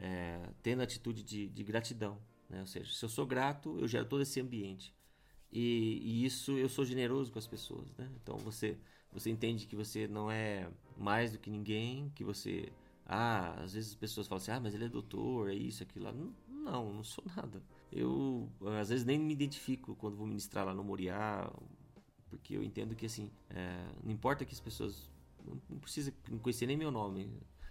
é, 0.00 0.40
tendo 0.62 0.82
atitude 0.82 1.22
de, 1.22 1.48
de 1.48 1.62
gratidão, 1.62 2.18
né? 2.48 2.60
Ou 2.60 2.66
seja, 2.66 2.92
se 2.92 3.04
eu 3.04 3.08
sou 3.08 3.26
grato, 3.26 3.78
eu 3.78 3.86
gero 3.86 4.06
todo 4.06 4.22
esse 4.22 4.40
ambiente 4.40 4.94
e, 5.52 6.00
e 6.02 6.24
isso 6.24 6.52
eu 6.58 6.68
sou 6.68 6.84
generoso 6.84 7.30
com 7.32 7.38
as 7.38 7.46
pessoas, 7.46 7.92
né? 7.96 8.10
Então 8.22 8.36
você 8.38 8.78
você 9.12 9.28
entende 9.28 9.66
que 9.66 9.74
você 9.74 10.06
não 10.06 10.30
é 10.30 10.70
mais 10.96 11.32
do 11.32 11.38
que 11.38 11.50
ninguém, 11.50 12.10
que 12.14 12.22
você 12.22 12.72
ah, 13.12 13.60
às 13.62 13.72
vezes 13.72 13.90
as 13.90 13.96
pessoas 13.96 14.28
falam 14.28 14.40
assim, 14.40 14.52
ah, 14.52 14.60
mas 14.60 14.72
ele 14.72 14.84
é 14.84 14.88
doutor, 14.88 15.50
é 15.50 15.54
isso, 15.54 15.82
aquilo 15.82 16.04
lá. 16.04 16.12
Não, 16.12 16.32
não, 16.48 16.92
não 16.94 17.02
sou 17.02 17.24
nada. 17.36 17.60
Eu, 17.90 18.48
às 18.80 18.88
vezes, 18.88 19.04
nem 19.04 19.18
me 19.18 19.32
identifico 19.32 19.96
quando 19.96 20.16
vou 20.16 20.28
ministrar 20.28 20.64
lá 20.64 20.72
no 20.72 20.84
Moriá, 20.84 21.50
porque 22.28 22.56
eu 22.56 22.62
entendo 22.62 22.94
que, 22.94 23.06
assim, 23.06 23.28
é, 23.48 23.84
não 24.04 24.12
importa 24.12 24.44
que 24.44 24.54
as 24.54 24.60
pessoas 24.60 25.10
não, 25.44 25.60
não 25.68 25.78
precisa 25.80 26.14
conhecer 26.40 26.66
nem 26.66 26.76
meu 26.76 26.92
nome, 26.92 27.28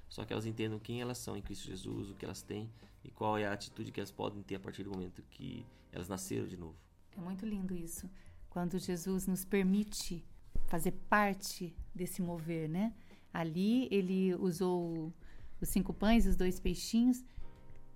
só 0.09 0.25
que 0.25 0.33
elas 0.33 0.45
entendam 0.45 0.79
quem 0.79 0.99
elas 1.01 1.17
são 1.19 1.37
em 1.37 1.41
Cristo 1.41 1.67
Jesus, 1.67 2.09
o 2.09 2.15
que 2.15 2.25
elas 2.25 2.41
têm 2.41 2.69
e 3.03 3.09
qual 3.11 3.37
é 3.37 3.45
a 3.45 3.53
atitude 3.53 3.91
que 3.91 3.99
elas 3.99 4.11
podem 4.11 4.41
ter 4.43 4.55
a 4.55 4.59
partir 4.59 4.83
do 4.83 4.89
momento 4.91 5.21
que 5.29 5.65
elas 5.91 6.09
nasceram 6.09 6.47
de 6.47 6.57
novo. 6.57 6.75
É 7.15 7.21
muito 7.21 7.45
lindo 7.45 7.75
isso. 7.75 8.09
Quando 8.49 8.77
Jesus 8.79 9.27
nos 9.27 9.45
permite 9.45 10.25
fazer 10.67 10.91
parte 11.09 11.75
desse 11.93 12.21
mover, 12.21 12.67
né? 12.67 12.93
Ali 13.33 13.87
ele 13.91 14.33
usou 14.35 15.13
os 15.61 15.69
cinco 15.69 15.93
pães 15.93 16.25
e 16.25 16.29
os 16.29 16.35
dois 16.35 16.59
peixinhos. 16.59 17.23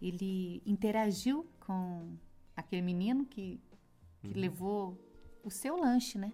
Ele 0.02 0.62
interagiu 0.65 1.47
com 1.60 2.15
aquele 2.56 2.82
menino 2.82 3.26
que, 3.26 3.60
que 4.21 4.34
levou 4.34 4.97
o 5.43 5.49
seu 5.49 5.76
lanche, 5.78 6.17
né? 6.17 6.32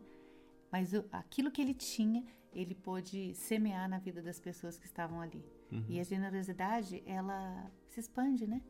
Mas 0.72 0.94
o- 0.94 1.06
aquilo 1.12 1.52
que 1.52 1.62
ele 1.62 1.74
tinha, 1.74 2.24
ele 2.54 2.76
pôde 2.76 3.34
semear 3.36 3.88
na 3.88 4.00
vida 4.00 4.22
das 4.22 4.40
pessoas 4.40 4.78
que 4.78 4.86
estavam 4.86 5.22
ali. 5.22 5.44
E 5.88 6.00
a 6.00 6.04
generosidade, 6.04 7.04
ela 7.06 7.72
se 7.88 8.00
expande, 8.00 8.48
né? 8.48 8.62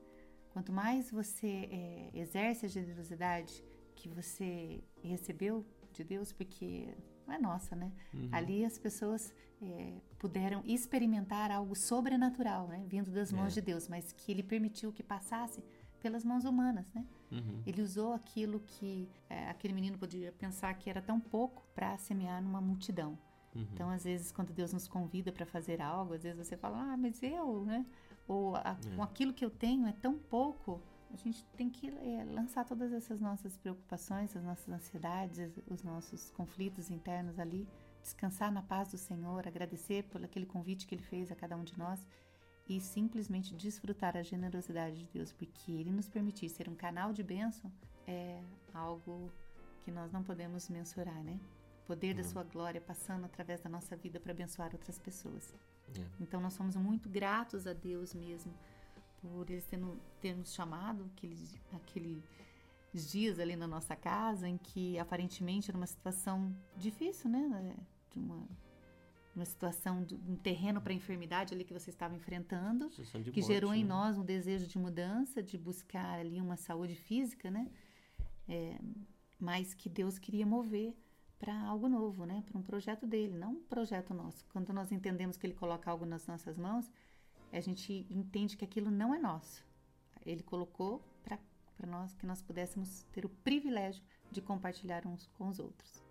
Quanto 0.52 0.72
mais 0.72 1.12
você 1.12 1.70
é, 1.72 2.10
exerce 2.14 2.66
a 2.66 2.70
generosidade 2.70 3.64
que 3.96 4.10
você 4.10 4.84
recebeu 5.04 5.66
de 5.94 6.04
Deus, 6.04 6.32
porque 6.32 6.94
não 7.28 7.34
é 7.36 7.40
nossa, 7.40 7.76
né? 7.76 7.92
Ali 8.32 8.66
as 8.66 8.78
pessoas 8.78 9.34
é, 9.62 9.94
puderam 10.18 10.64
experimentar 10.66 11.52
algo 11.52 11.76
sobrenatural, 11.76 12.68
né? 12.68 12.86
Vindo 12.88 13.12
das 13.12 13.32
mãos 13.32 13.54
de 13.54 13.62
Deus, 13.62 13.88
mas 13.88 14.12
que 14.12 14.32
Ele 14.32 14.44
permitiu 14.44 14.92
que 14.92 15.04
passasse 15.04 15.64
pelas 16.02 16.24
mãos 16.24 16.46
humanas, 16.46 16.92
né? 16.94 17.06
Ele 17.66 17.82
usou 17.82 18.14
aquilo 18.14 18.60
que 18.62 19.08
é, 19.30 19.50
aquele 19.50 19.74
menino 19.74 19.98
podia 19.98 20.32
pensar 20.32 20.74
que 20.74 20.90
era 20.90 21.02
tão 21.02 21.20
pouco 21.20 21.66
para 21.76 21.98
semear 21.98 22.42
numa 22.42 22.62
multidão. 22.62 23.18
Então, 23.74 23.90
às 23.90 24.04
vezes, 24.04 24.32
quando 24.32 24.54
Deus 24.54 24.72
nos 24.74 24.88
convida 24.88 25.32
para 25.32 25.46
fazer 25.46 25.82
algo, 25.82 26.14
às 26.14 26.24
vezes 26.24 26.48
você 26.48 26.56
fala, 26.56 26.78
ah, 26.94 26.98
mas 26.98 27.22
eu, 27.24 27.66
né? 27.66 27.86
Ou 28.28 28.56
a- 28.56 28.78
com 28.96 29.02
aquilo 29.04 29.34
que 29.34 29.44
eu 29.44 29.50
tenho 29.50 29.88
é 29.88 29.92
tão 29.94 30.18
pouco 30.18 30.82
a 31.12 31.16
gente 31.18 31.44
tem 31.58 31.70
que 31.72 31.90
é, 31.90 32.24
lançar 32.24 32.64
todas 32.66 32.94
essas 32.94 33.20
nossas 33.20 33.58
preocupações, 33.58 34.36
as 34.36 34.44
nossas 34.44 34.70
ansiedades, 34.70 35.52
os 35.68 35.82
nossos 35.82 36.30
conflitos 36.30 36.92
internos 36.92 37.40
ali, 37.40 37.68
descansar 38.04 38.52
na 38.52 38.62
paz 38.62 38.92
do 38.92 38.98
Senhor, 39.00 39.48
agradecer 39.48 40.04
por 40.04 40.24
aquele 40.24 40.46
convite 40.46 40.86
que 40.86 40.94
Ele 40.94 41.02
fez 41.02 41.32
a 41.32 41.36
cada 41.36 41.58
um 41.58 41.64
de 41.64 41.76
nós 41.78 42.06
e 42.68 42.80
simplesmente 42.80 43.56
desfrutar 43.56 44.16
a 44.16 44.22
generosidade 44.22 45.00
de 45.00 45.08
Deus, 45.12 45.32
porque 45.34 45.72
Ele 45.72 45.92
nos 45.92 46.08
permitir 46.08 46.48
ser 46.50 46.70
um 46.70 46.76
canal 46.76 47.12
de 47.12 47.24
bênção 47.24 47.72
é 48.06 48.44
algo 48.72 49.32
que 49.84 49.90
nós 49.92 50.12
não 50.12 50.22
podemos 50.24 50.70
mensurar, 50.70 51.24
né? 51.24 51.40
Poder 51.90 52.14
da 52.14 52.24
Sua 52.24 52.44
glória 52.44 52.80
passando 52.80 53.26
através 53.26 53.60
da 53.62 53.68
nossa 53.68 53.96
vida 53.96 54.20
para 54.20 54.32
abençoar 54.32 54.70
outras 54.74 55.00
pessoas. 55.00 55.52
É. 55.98 56.06
Então 56.22 56.40
nós 56.40 56.54
somos 56.54 56.76
muito 56.76 57.10
gratos 57.10 57.66
a 57.66 57.74
Deus 57.74 58.14
mesmo 58.14 58.54
por 59.20 59.50
eles 59.50 59.66
ter, 59.66 59.80
ter 60.22 60.36
nos 60.36 60.54
chamado 60.54 61.10
aqueles, 61.12 61.56
aqueles 61.74 62.22
dias 63.12 63.40
ali 63.40 63.56
na 63.56 63.66
nossa 63.66 63.96
casa 63.96 64.48
em 64.48 64.56
que 64.56 65.00
aparentemente 65.00 65.72
era 65.72 65.78
uma 65.80 65.88
situação 65.88 66.56
difícil, 66.78 67.28
né? 67.28 67.76
De 68.12 68.20
uma, 68.20 68.48
uma 69.36 69.46
situação, 69.46 70.04
de 70.04 70.14
um 70.14 70.36
terreno 70.36 70.80
para 70.80 70.94
enfermidade 70.94 71.56
ali 71.56 71.64
que 71.64 71.74
você 71.74 71.90
estava 71.90 72.16
enfrentando, 72.16 72.88
que 72.92 73.02
morte, 73.16 73.42
gerou 73.42 73.74
em 73.74 73.84
né? 73.84 73.90
nós 73.90 74.16
um 74.16 74.24
desejo 74.24 74.68
de 74.68 74.78
mudança, 74.78 75.42
de 75.42 75.58
buscar 75.58 76.20
ali 76.20 76.40
uma 76.40 76.56
saúde 76.56 76.94
física, 76.94 77.50
né? 77.50 77.68
É, 78.48 78.78
mas 79.40 79.74
que 79.74 79.90
Deus 79.90 80.20
queria 80.20 80.46
mover 80.46 80.96
para 81.40 81.58
algo 81.64 81.88
novo, 81.88 82.26
né? 82.26 82.44
Para 82.46 82.60
um 82.60 82.62
projeto 82.62 83.08
dele, 83.08 83.34
não 83.34 83.54
um 83.54 83.64
projeto 83.64 84.14
nosso. 84.14 84.46
Quando 84.52 84.72
nós 84.74 84.92
entendemos 84.92 85.38
que 85.38 85.48
ele 85.48 85.54
coloca 85.54 85.90
algo 85.90 86.06
nas 86.06 86.28
nossas 86.28 86.58
mãos, 86.58 86.92
a 87.52 87.60
gente 87.60 88.06
entende 88.10 88.58
que 88.58 88.66
aquilo 88.66 88.92
não 88.92 89.16
é 89.16 89.20
nosso. 89.20 89.66
Ele 90.26 90.44
colocou 90.44 91.02
para 91.24 91.40
nós 91.88 92.14
que 92.14 92.26
nós 92.26 92.42
pudéssemos 92.42 93.04
ter 93.14 93.26
o 93.26 93.30
privilégio 93.30 94.04
de 94.30 94.42
compartilhar 94.42 95.08
uns 95.08 95.28
com 95.38 95.48
os 95.48 95.60
outros. 95.60 96.04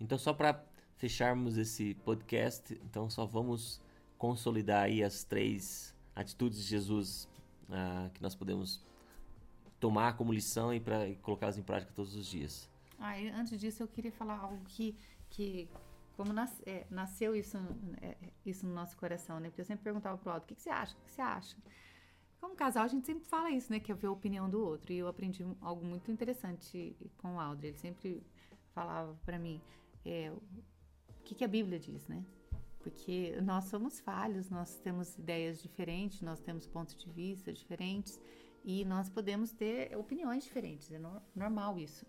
Então, 0.00 0.16
só 0.16 0.32
para 0.32 0.64
fecharmos 0.96 1.56
esse 1.56 1.94
podcast, 1.94 2.72
então 2.84 3.10
só 3.10 3.26
vamos 3.26 3.80
consolidar 4.16 4.84
aí 4.84 5.02
as 5.02 5.24
três 5.24 5.94
atitudes 6.14 6.58
de 6.58 6.64
Jesus 6.64 7.28
ah, 7.70 8.10
que 8.14 8.22
nós 8.22 8.34
podemos 8.34 8.82
tomar 9.78 10.16
como 10.16 10.32
lição 10.32 10.72
e 10.74 10.80
para 10.80 11.14
colocá-las 11.16 11.58
em 11.58 11.62
prática 11.62 11.92
todos 11.94 12.14
os 12.14 12.26
dias. 12.26 12.67
Ah, 12.98 13.14
antes 13.34 13.58
disso 13.60 13.82
eu 13.82 13.88
queria 13.88 14.10
falar 14.12 14.38
algo 14.38 14.58
que, 14.64 14.96
que 15.30 15.68
como 16.16 16.32
nas- 16.32 16.60
é, 16.66 16.86
nasceu 16.90 17.34
isso, 17.36 17.56
é, 18.00 18.16
isso 18.44 18.66
no 18.66 18.74
nosso 18.74 18.96
coração, 18.96 19.38
né? 19.38 19.48
Porque 19.48 19.60
eu 19.60 19.64
sempre 19.64 19.84
perguntava 19.84 20.18
pro 20.18 20.30
Aldo, 20.32 20.44
o 20.44 20.48
que, 20.48 20.54
que 20.54 20.62
você 20.62 20.70
acha? 20.70 20.96
O 20.96 21.04
que 21.04 21.10
você 21.12 21.20
acha? 21.22 21.56
Como 22.40 22.54
casal, 22.56 22.84
a 22.84 22.88
gente 22.88 23.06
sempre 23.06 23.24
fala 23.24 23.50
isso, 23.50 23.70
né? 23.72 23.78
Que 23.80 23.92
é 23.92 23.94
ver 23.94 24.08
a 24.08 24.12
opinião 24.12 24.48
do 24.50 24.60
outro. 24.60 24.92
E 24.92 24.98
eu 24.98 25.08
aprendi 25.08 25.44
algo 25.60 25.84
muito 25.84 26.10
interessante 26.10 26.96
com 27.18 27.36
o 27.36 27.40
Aldo. 27.40 27.64
Ele 27.64 27.76
sempre 27.76 28.22
falava 28.74 29.14
pra 29.24 29.38
mim 29.38 29.60
é, 30.04 30.30
o 30.32 30.42
que, 31.24 31.34
que 31.34 31.44
a 31.44 31.48
Bíblia 31.48 31.78
diz, 31.78 32.06
né? 32.08 32.24
Porque 32.80 33.36
nós 33.42 33.64
somos 33.64 34.00
falhos, 34.00 34.48
nós 34.50 34.76
temos 34.76 35.16
ideias 35.18 35.60
diferentes, 35.60 36.20
nós 36.22 36.40
temos 36.40 36.66
pontos 36.66 36.94
de 36.96 37.10
vista 37.10 37.52
diferentes 37.52 38.18
e 38.64 38.84
nós 38.84 39.08
podemos 39.08 39.52
ter 39.52 39.96
opiniões 39.96 40.44
diferentes. 40.44 40.90
É 40.90 40.98
nor- 40.98 41.22
normal 41.34 41.78
isso. 41.78 42.06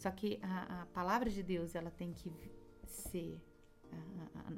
Só 0.00 0.10
que 0.10 0.38
a, 0.42 0.82
a 0.82 0.86
palavra 0.86 1.28
de 1.28 1.42
Deus, 1.42 1.74
ela 1.74 1.90
tem 1.90 2.10
que 2.14 2.32
ser 2.86 3.38
a, 3.92 3.96
a- 4.38 4.52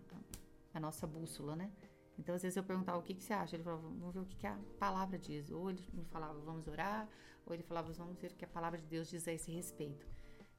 a- 0.74 0.80
nossa 0.80 1.04
bússola, 1.06 1.56
né? 1.56 1.70
Então, 2.18 2.32
às 2.34 2.42
vezes 2.42 2.56
eu 2.56 2.62
perguntava 2.62 2.98
o 2.98 3.02
que, 3.02 3.12
que 3.14 3.22
você 3.24 3.32
acha, 3.32 3.56
ele 3.56 3.64
falava, 3.64 3.82
vamos 3.82 4.14
ver 4.14 4.20
o 4.20 4.24
que, 4.24 4.36
que 4.36 4.46
a 4.46 4.56
palavra 4.78 5.18
diz. 5.18 5.50
Ou 5.50 5.68
ele 5.70 5.84
me 5.92 6.04
falava, 6.04 6.38
vamos 6.40 6.68
orar, 6.68 7.08
ou 7.44 7.52
ele 7.52 7.64
falava, 7.64 7.92
vamos 7.92 8.16
ver 8.20 8.30
o 8.30 8.34
que 8.36 8.44
a 8.44 8.48
palavra 8.48 8.78
de 8.78 8.86
Deus 8.86 9.08
diz 9.10 9.26
a 9.26 9.32
esse 9.32 9.50
respeito. 9.50 10.06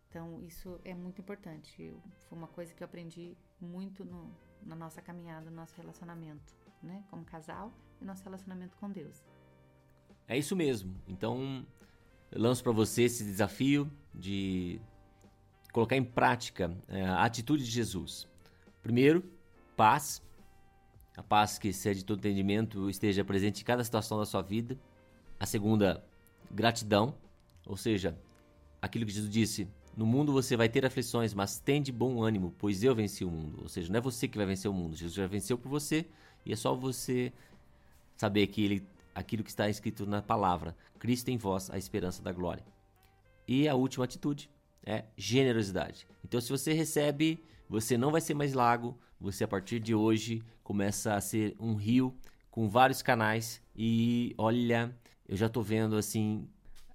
Então, 0.09 0.41
isso 0.43 0.79
é 0.83 0.93
muito 0.93 1.21
importante. 1.21 1.81
Eu- 1.81 2.01
foi 2.27 2.37
uma 2.37 2.47
coisa 2.47 2.73
que 2.73 2.83
eu 2.83 2.85
aprendi 2.85 3.37
muito 3.61 4.03
no, 4.03 4.35
na 4.63 4.75
nossa 4.75 5.01
caminhada, 5.01 5.49
no 5.49 5.55
nosso 5.55 5.73
relacionamento, 5.77 6.53
né? 6.81 7.05
Como 7.09 7.23
casal 7.23 7.71
e 8.01 8.05
nosso 8.05 8.23
relacionamento 8.23 8.75
com 8.77 8.89
Deus. 8.91 9.23
É 10.27 10.37
isso 10.37 10.55
mesmo. 10.55 10.95
Então, 11.07 11.65
eu 12.33 12.41
lanço 12.41 12.63
para 12.63 12.71
você 12.71 13.03
esse 13.03 13.23
desafio 13.23 13.89
de 14.13 14.81
colocar 15.71 15.95
em 15.95 16.03
prática 16.03 16.75
é, 16.87 17.03
a 17.05 17.23
atitude 17.23 17.63
de 17.63 17.69
Jesus. 17.69 18.27
Primeiro, 18.81 19.23
paz. 19.77 20.21
A 21.15 21.21
paz 21.21 21.59
que 21.59 21.67
excede 21.67 22.03
todo 22.03 22.17
entendimento 22.17 22.89
esteja 22.89 23.23
presente 23.23 23.61
em 23.61 23.65
cada 23.65 23.83
situação 23.83 24.17
da 24.17 24.25
sua 24.25 24.41
vida. 24.41 24.79
A 25.39 25.45
segunda, 25.45 26.03
gratidão. 26.49 27.15
Ou 27.67 27.77
seja, 27.77 28.17
aquilo 28.81 29.05
que 29.05 29.11
Jesus 29.11 29.31
disse: 29.31 29.67
No 29.95 30.07
mundo 30.07 30.33
você 30.33 30.57
vai 30.57 30.67
ter 30.67 30.83
aflições, 30.87 31.35
mas 31.35 31.59
tem 31.59 31.83
de 31.83 31.91
bom 31.91 32.23
ânimo, 32.23 32.51
pois 32.57 32.83
eu 32.83 32.95
venci 32.95 33.23
o 33.23 33.29
mundo. 33.29 33.59
Ou 33.61 33.69
seja, 33.69 33.93
não 33.93 33.99
é 33.99 34.01
você 34.01 34.27
que 34.27 34.37
vai 34.37 34.47
vencer 34.47 34.71
o 34.71 34.73
mundo, 34.73 34.95
Jesus 34.95 35.13
já 35.13 35.27
venceu 35.27 35.55
por 35.55 35.69
você 35.69 36.07
e 36.43 36.51
é 36.51 36.55
só 36.55 36.73
você 36.73 37.31
saber 38.17 38.47
que 38.47 38.63
ele, 38.63 38.87
aquilo 39.13 39.43
que 39.43 39.49
está 39.49 39.69
escrito 39.69 40.05
na 40.05 40.21
palavra: 40.21 40.75
Cristo 40.99 41.29
em 41.29 41.37
vós, 41.37 41.69
a 41.69 41.77
esperança 41.77 42.21
da 42.21 42.31
glória. 42.31 42.65
E 43.47 43.67
a 43.67 43.75
última 43.75 44.05
atitude 44.05 44.49
é 44.85 45.05
generosidade. 45.17 46.07
Então, 46.23 46.39
se 46.39 46.49
você 46.49 46.73
recebe, 46.73 47.43
você 47.69 47.97
não 47.97 48.11
vai 48.11 48.21
ser 48.21 48.33
mais 48.33 48.53
lago, 48.53 48.97
você 49.19 49.43
a 49.43 49.47
partir 49.47 49.79
de 49.79 49.95
hoje 49.95 50.43
começa 50.63 51.15
a 51.15 51.21
ser 51.21 51.55
um 51.59 51.75
rio 51.75 52.15
com 52.51 52.69
vários 52.69 53.01
canais 53.01 53.61
e 53.75 54.33
olha, 54.37 54.95
eu 55.27 55.35
já 55.35 55.49
tô 55.49 55.61
vendo 55.61 55.95
assim, 55.95 56.47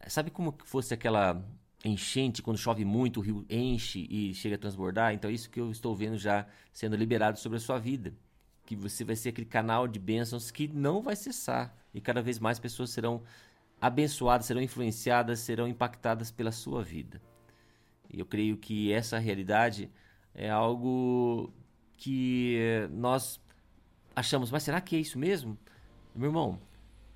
sabe 0.07 0.31
como 0.31 0.53
que 0.53 0.67
fosse 0.67 0.95
aquela 0.95 1.43
enchente 1.85 2.43
quando 2.43 2.59
chove 2.59 2.85
muito, 2.85 3.21
o 3.21 3.23
rio 3.23 3.47
enche 3.49 4.07
e 4.11 4.35
chega 4.35 4.57
a 4.57 4.59
transbordar? 4.59 5.15
Então, 5.15 5.31
é 5.31 5.33
isso 5.33 5.51
que 5.51 5.61
eu 5.61 5.71
estou 5.71 5.95
vendo 5.95 6.17
já 6.17 6.47
sendo 6.73 6.97
liberado 6.97 7.39
sobre 7.39 7.57
a 7.57 7.61
sua 7.61 7.79
vida 7.79 8.15
que 8.69 8.77
você 8.77 9.03
vai 9.03 9.17
ser 9.17 9.31
aquele 9.31 9.47
canal 9.47 9.89
de 9.89 9.99
bênçãos 9.99 10.51
que 10.51 10.69
não 10.69 11.01
vai 11.01 11.17
cessar 11.17 11.75
e 11.95 12.03
cada 12.03 12.21
vez 12.21 12.39
mais 12.39 12.59
pessoas 12.59 12.91
serão 12.91 13.23
abençoadas, 13.81 14.45
serão 14.45 14.61
influenciadas, 14.61 15.41
serão 15.41 15.67
impactadas 15.67 16.31
pela 16.31 16.53
sua 16.53 16.85
vida. 16.85 17.19
E 18.13 18.21
eu 18.21 18.27
creio 18.27 18.59
que 18.59 18.93
essa 18.93 19.19
realidade 19.19 19.91
é 20.35 20.51
algo 20.51 21.51
que 21.95 22.59
nós 22.91 23.41
achamos, 24.15 24.51
mas 24.51 24.65
será 24.65 24.83
que 24.83 24.97
é 24.97 24.99
isso 24.99 25.19
mesmo? 25.19 25.57
Meu 26.15 26.29
irmão, 26.29 26.61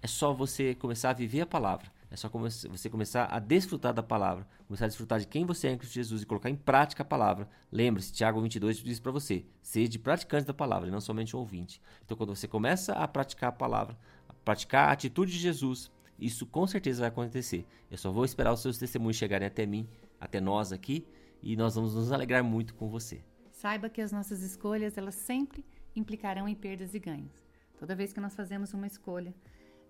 é 0.00 0.06
só 0.06 0.32
você 0.32 0.74
começar 0.74 1.10
a 1.10 1.12
viver 1.12 1.42
a 1.42 1.46
palavra. 1.46 1.92
É 2.12 2.16
só 2.16 2.28
você 2.28 2.90
começar 2.90 3.24
a 3.24 3.38
desfrutar 3.38 3.94
da 3.94 4.02
palavra, 4.02 4.46
começar 4.66 4.84
a 4.84 4.88
desfrutar 4.88 5.18
de 5.18 5.26
quem 5.26 5.46
você 5.46 5.68
é 5.68 5.72
em 5.72 5.78
Cristo 5.78 5.94
Jesus 5.94 6.20
e 6.20 6.26
colocar 6.26 6.50
em 6.50 6.54
prática 6.54 7.02
a 7.02 7.06
palavra. 7.06 7.48
Lembre-se, 7.72 8.12
Tiago 8.12 8.38
22 8.42 8.76
diz 8.76 9.00
para 9.00 9.10
você: 9.10 9.46
seja 9.62 9.98
praticante 9.98 10.46
da 10.46 10.52
palavra 10.52 10.88
e 10.88 10.92
não 10.92 11.00
somente 11.00 11.34
um 11.34 11.38
ouvinte. 11.38 11.80
Então, 12.04 12.14
quando 12.14 12.36
você 12.36 12.46
começa 12.46 12.92
a 12.92 13.08
praticar 13.08 13.48
a 13.48 13.52
palavra, 13.52 13.98
a 14.28 14.34
praticar 14.34 14.90
a 14.90 14.92
atitude 14.92 15.32
de 15.32 15.38
Jesus, 15.38 15.90
isso 16.18 16.44
com 16.44 16.66
certeza 16.66 17.00
vai 17.00 17.08
acontecer. 17.08 17.66
Eu 17.90 17.96
só 17.96 18.12
vou 18.12 18.26
esperar 18.26 18.52
os 18.52 18.60
seus 18.60 18.76
testemunhos 18.76 19.16
chegarem 19.16 19.48
até 19.48 19.64
mim, 19.64 19.88
até 20.20 20.38
nós 20.38 20.70
aqui, 20.70 21.06
e 21.42 21.56
nós 21.56 21.76
vamos 21.76 21.94
nos 21.94 22.12
alegrar 22.12 22.44
muito 22.44 22.74
com 22.74 22.90
você. 22.90 23.24
Saiba 23.50 23.88
que 23.88 24.02
as 24.02 24.12
nossas 24.12 24.42
escolhas, 24.42 24.98
elas 24.98 25.14
sempre 25.14 25.64
implicarão 25.96 26.46
em 26.46 26.54
perdas 26.54 26.92
e 26.92 26.98
ganhos. 26.98 27.32
Toda 27.78 27.96
vez 27.96 28.12
que 28.12 28.20
nós 28.20 28.34
fazemos 28.34 28.74
uma 28.74 28.86
escolha, 28.86 29.34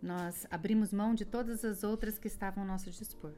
nós 0.03 0.47
abrimos 0.51 0.93
mão 0.93 1.15
de 1.15 1.25
todas 1.25 1.65
as 1.65 1.85
outras 1.85 2.19
que 2.19 2.27
estavam 2.27 2.65
ao 2.65 2.69
nosso 2.69 2.91
dispor. 2.91 3.33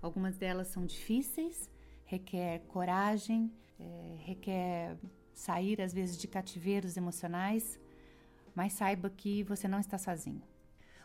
Algumas 0.00 0.38
delas 0.38 0.68
são 0.68 0.86
difíceis, 0.86 1.68
requer 2.06 2.60
coragem, 2.68 3.52
eh, 3.78 4.16
requer 4.20 4.96
sair 5.34 5.80
às 5.82 5.92
vezes 5.92 6.16
de 6.16 6.26
cativeiros 6.26 6.96
emocionais, 6.96 7.78
mas 8.54 8.72
saiba 8.72 9.10
que 9.10 9.42
você 9.42 9.68
não 9.68 9.78
está 9.78 9.98
sozinho. 9.98 10.42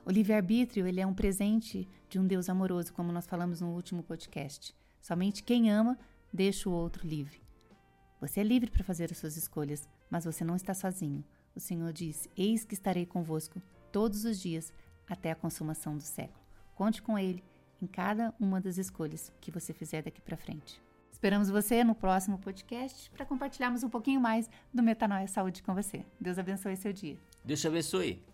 O 0.05 0.11
livre-arbítrio 0.11 0.87
ele 0.87 1.01
é 1.01 1.05
um 1.05 1.13
presente 1.13 1.87
de 2.09 2.17
um 2.17 2.25
Deus 2.25 2.49
amoroso, 2.49 2.93
como 2.93 3.11
nós 3.11 3.27
falamos 3.27 3.59
no 3.59 3.73
último 3.73 4.03
podcast. 4.03 4.73
Somente 5.01 5.43
quem 5.43 5.69
ama 5.69 5.99
deixa 6.31 6.69
o 6.69 6.73
outro 6.73 7.05
livre. 7.05 7.41
Você 8.21 8.39
é 8.39 8.43
livre 8.43 8.71
para 8.71 8.83
fazer 8.83 9.11
as 9.11 9.17
suas 9.17 9.35
escolhas, 9.35 9.87
mas 10.09 10.23
você 10.23 10.45
não 10.45 10.55
está 10.55 10.73
sozinho. 10.73 11.23
O 11.53 11.59
Senhor 11.59 11.91
diz: 11.91 12.29
Eis 12.37 12.63
que 12.63 12.73
estarei 12.73 13.05
convosco 13.05 13.61
todos 13.91 14.25
os 14.25 14.39
dias 14.39 14.73
até 15.09 15.31
a 15.31 15.35
consumação 15.35 15.97
do 15.97 16.03
século. 16.03 16.39
Conte 16.75 17.01
com 17.01 17.17
Ele 17.17 17.43
em 17.81 17.87
cada 17.87 18.33
uma 18.39 18.61
das 18.61 18.77
escolhas 18.77 19.31
que 19.41 19.51
você 19.51 19.73
fizer 19.73 20.01
daqui 20.01 20.21
para 20.21 20.37
frente. 20.37 20.81
Esperamos 21.11 21.49
você 21.49 21.83
no 21.83 21.95
próximo 21.95 22.37
podcast 22.37 23.09
para 23.11 23.25
compartilharmos 23.25 23.83
um 23.83 23.89
pouquinho 23.89 24.19
mais 24.19 24.49
do 24.73 24.83
Metanoia 24.83 25.27
Saúde 25.27 25.63
com 25.63 25.73
você. 25.73 26.05
Deus 26.19 26.37
abençoe 26.37 26.75
seu 26.75 26.91
dia. 26.91 27.17
Deus 27.45 27.61
te 27.61 27.67
abençoe. 27.67 28.32